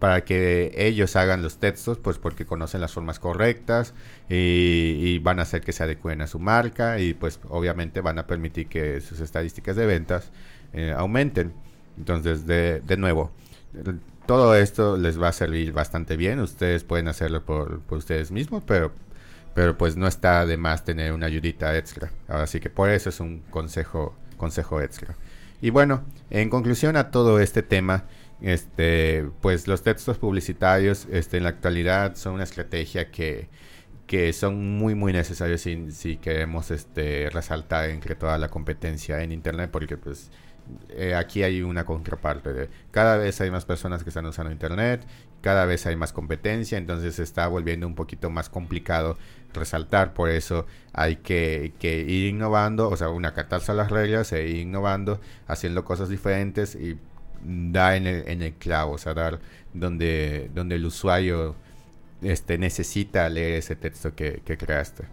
para 0.00 0.24
que 0.24 0.72
ellos 0.76 1.14
hagan 1.14 1.42
los 1.42 1.58
textos, 1.58 1.98
pues 1.98 2.18
porque 2.18 2.46
conocen 2.46 2.80
las 2.80 2.92
formas 2.92 3.20
correctas 3.20 3.94
y, 4.30 5.18
van 5.18 5.38
a 5.38 5.42
hacer 5.42 5.60
que 5.60 5.72
se 5.72 5.84
adecuen 5.84 6.22
a 6.22 6.26
su 6.26 6.38
marca 6.38 6.98
y 6.98 7.12
pues 7.12 7.38
obviamente 7.50 8.00
van 8.00 8.18
a 8.18 8.26
permitir 8.26 8.66
que 8.66 9.02
sus 9.02 9.20
estadísticas 9.20 9.76
de 9.76 9.86
ventas 9.86 10.32
eh, 10.72 10.94
aumenten. 10.96 11.52
Entonces, 11.98 12.46
de, 12.46 12.80
de, 12.80 12.96
nuevo, 12.96 13.30
todo 14.24 14.54
esto 14.54 14.96
les 14.96 15.20
va 15.20 15.28
a 15.28 15.32
servir 15.32 15.72
bastante 15.72 16.16
bien. 16.16 16.40
Ustedes 16.40 16.82
pueden 16.82 17.06
hacerlo 17.06 17.44
por, 17.44 17.80
por 17.80 17.98
ustedes 17.98 18.30
mismos, 18.30 18.62
pero, 18.66 18.92
pero 19.54 19.76
pues 19.76 19.98
no 19.98 20.06
está 20.08 20.46
de 20.46 20.56
más 20.56 20.82
tener 20.82 21.12
una 21.12 21.26
ayudita 21.26 21.76
extra. 21.76 22.10
Así 22.26 22.58
que 22.58 22.70
por 22.70 22.88
eso 22.88 23.10
es 23.10 23.20
un 23.20 23.40
consejo, 23.50 24.14
consejo 24.38 24.80
extra. 24.80 25.14
Y 25.60 25.68
bueno, 25.68 26.04
en 26.30 26.48
conclusión 26.48 26.96
a 26.96 27.10
todo 27.10 27.38
este 27.38 27.62
tema, 27.62 28.04
este, 28.42 29.28
pues 29.40 29.68
los 29.68 29.82
textos 29.82 30.18
publicitarios 30.18 31.06
este, 31.10 31.36
en 31.38 31.44
la 31.44 31.50
actualidad 31.50 32.16
son 32.16 32.34
una 32.34 32.44
estrategia 32.44 33.10
que, 33.10 33.48
que 34.06 34.32
son 34.32 34.78
muy 34.78 34.94
muy 34.94 35.12
necesarios 35.12 35.60
si, 35.60 36.16
queremos 36.16 36.70
este, 36.70 37.28
resaltar 37.30 37.90
entre 37.90 38.14
toda 38.14 38.38
la 38.38 38.48
competencia 38.48 39.22
en 39.22 39.32
internet 39.32 39.70
porque 39.70 39.96
pues 39.96 40.30
eh, 40.90 41.14
aquí 41.14 41.42
hay 41.42 41.62
una 41.62 41.84
contraparte 41.84 42.52
de 42.52 42.68
cada 42.90 43.16
vez 43.16 43.40
hay 43.40 43.50
más 43.50 43.64
personas 43.64 44.04
que 44.04 44.10
están 44.10 44.26
usando 44.26 44.52
internet 44.52 45.04
cada 45.40 45.64
vez 45.64 45.84
hay 45.86 45.96
más 45.96 46.12
competencia 46.12 46.78
entonces 46.78 47.16
se 47.16 47.22
está 47.22 47.46
volviendo 47.48 47.86
un 47.86 47.94
poquito 47.94 48.30
más 48.30 48.48
complicado 48.48 49.18
resaltar. 49.52 50.14
Por 50.14 50.30
eso 50.30 50.66
hay 50.92 51.16
que, 51.16 51.72
que 51.78 52.00
ir 52.00 52.26
innovando 52.28 52.88
o 52.88 52.96
sea 52.96 53.08
una 53.10 53.32
catarse 53.32 53.72
a 53.72 53.74
las 53.74 53.90
reglas 53.90 54.32
e 54.32 54.48
ir 54.48 54.56
innovando 54.56 55.20
haciendo 55.46 55.84
cosas 55.84 56.08
diferentes 56.08 56.74
y 56.74 56.98
da 57.44 57.96
en 57.96 58.06
el, 58.06 58.28
en 58.28 58.42
el 58.42 58.52
clavo, 58.54 58.92
o 58.92 58.98
sea, 58.98 59.14
dar 59.14 59.40
donde, 59.72 60.50
donde 60.54 60.76
el 60.76 60.86
usuario 60.86 61.54
este, 62.22 62.58
necesita 62.58 63.28
leer 63.28 63.54
ese 63.54 63.76
texto 63.76 64.14
que, 64.14 64.42
creaste. 64.44 65.04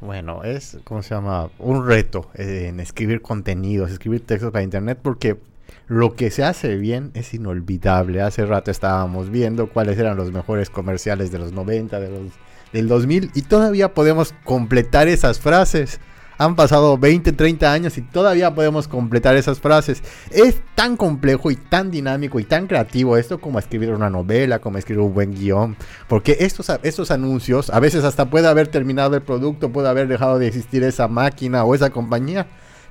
Bueno, 0.00 0.44
es, 0.44 0.78
¿cómo 0.84 1.02
se 1.02 1.14
llama? 1.14 1.50
Un 1.58 1.86
reto 1.86 2.30
eh, 2.34 2.66
en 2.68 2.80
escribir 2.80 3.22
contenidos, 3.22 3.90
escribir 3.90 4.24
textos 4.24 4.52
para 4.52 4.62
Internet, 4.62 4.98
porque 5.02 5.38
lo 5.86 6.14
que 6.14 6.30
se 6.30 6.44
hace 6.44 6.76
bien 6.76 7.10
es 7.14 7.34
inolvidable. 7.34 8.20
Hace 8.20 8.44
rato 8.44 8.70
estábamos 8.70 9.30
viendo 9.30 9.68
cuáles 9.68 9.98
eran 9.98 10.16
los 10.16 10.30
mejores 10.30 10.70
comerciales 10.70 11.30
de 11.30 11.38
los 11.38 11.52
90, 11.52 12.00
de 12.00 12.10
los, 12.10 12.32
del 12.72 12.88
2000, 12.88 13.30
y 13.34 13.42
todavía 13.42 13.94
podemos 13.94 14.34
completar 14.44 15.08
esas 15.08 15.40
frases. 15.40 16.00
Han 16.38 16.56
pasado 16.56 16.98
20, 16.98 17.32
30 17.32 17.72
años 17.72 17.98
y 17.98 18.02
todavía 18.02 18.54
podemos 18.54 18.88
completar 18.88 19.36
esas 19.36 19.60
frases. 19.60 20.02
Es 20.30 20.60
tan 20.74 20.96
complejo 20.96 21.50
y 21.50 21.56
tan 21.56 21.90
dinámico 21.90 22.40
y 22.40 22.44
tan 22.44 22.66
creativo 22.66 23.16
esto 23.16 23.40
como 23.40 23.58
escribir 23.58 23.90
una 23.92 24.10
novela, 24.10 24.58
como 24.58 24.78
escribir 24.78 25.02
un 25.02 25.14
buen 25.14 25.34
guion. 25.34 25.76
Porque 26.08 26.36
estos, 26.40 26.70
estos 26.82 27.10
anuncios, 27.10 27.70
a 27.70 27.80
veces 27.80 28.04
hasta 28.04 28.30
puede 28.30 28.48
haber 28.48 28.68
terminado 28.68 29.14
el 29.14 29.22
producto, 29.22 29.70
puede 29.70 29.88
haber 29.88 30.08
dejado 30.08 30.38
de 30.38 30.48
existir 30.48 30.82
esa 30.82 31.08
máquina 31.08 31.64
o 31.64 31.74
esa 31.74 31.90
compañía. 31.90 32.46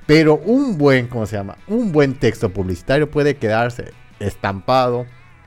Pero 0.06 0.36
un 0.36 0.76
buen, 0.76 1.08
¿cómo 1.08 1.26
se 1.26 1.36
llama? 1.36 1.56
Un 1.66 1.92
buen 1.92 2.14
texto 2.14 2.50
publicitario 2.50 3.10
puede 3.10 3.36
quedarse 3.36 3.92
estampado 4.20 5.06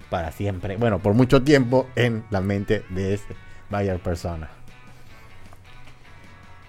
para 0.10 0.32
siempre, 0.32 0.78
bueno, 0.78 1.00
por 1.00 1.14
mucho 1.14 1.44
tiempo 1.44 1.88
en 1.96 2.24
la 2.30 2.42
mente 2.42 2.84
de 2.90 3.16
ese 3.16 3.36
buyer 3.70 4.00
persona. 4.00 4.57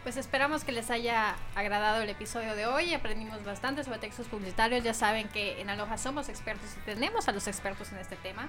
Pues 0.08 0.16
esperamos 0.16 0.64
que 0.64 0.72
les 0.72 0.90
haya 0.90 1.36
agradado 1.54 2.00
el 2.00 2.08
episodio 2.08 2.54
de 2.54 2.64
hoy. 2.64 2.94
Aprendimos 2.94 3.44
bastante 3.44 3.84
sobre 3.84 3.98
textos 3.98 4.26
publicitarios. 4.26 4.82
Ya 4.82 4.94
saben 4.94 5.28
que 5.28 5.60
en 5.60 5.68
Aloha 5.68 5.98
somos 5.98 6.30
expertos 6.30 6.70
y 6.78 6.80
tenemos 6.86 7.28
a 7.28 7.32
los 7.32 7.46
expertos 7.46 7.92
en 7.92 7.98
este 7.98 8.16
tema. 8.16 8.48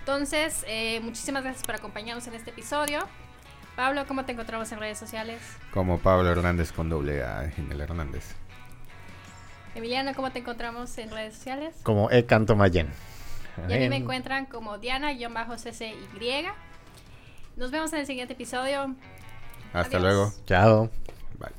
Entonces, 0.00 0.66
eh, 0.68 1.00
muchísimas 1.00 1.44
gracias 1.44 1.64
por 1.64 1.76
acompañarnos 1.76 2.26
en 2.26 2.34
este 2.34 2.50
episodio. 2.50 3.08
Pablo, 3.74 4.04
¿cómo 4.06 4.26
te 4.26 4.32
encontramos 4.32 4.70
en 4.70 4.80
redes 4.80 4.98
sociales? 4.98 5.40
Como 5.70 5.98
Pablo 5.98 6.30
Hernández 6.30 6.72
con 6.72 6.90
doble 6.90 7.24
A 7.24 7.44
en 7.44 7.72
el 7.72 7.80
Hernández. 7.80 8.34
Emiliano, 9.74 10.12
¿cómo 10.14 10.30
te 10.30 10.40
encontramos 10.40 10.98
en 10.98 11.10
redes 11.10 11.36
sociales? 11.36 11.74
Como 11.84 12.10
E. 12.10 12.26
Canto 12.26 12.54
Mayen. 12.54 12.90
Y 13.66 13.72
a 13.72 13.78
mí 13.78 13.88
me 13.88 13.96
encuentran 13.96 14.44
como 14.44 14.76
Diana-CCY. 14.76 16.48
Nos 17.56 17.70
vemos 17.70 17.90
en 17.94 18.00
el 18.00 18.06
siguiente 18.06 18.34
episodio. 18.34 18.94
Hasta 19.72 19.98
luego. 19.98 20.32
Chao. 20.46 20.90
Bye. 21.38 21.52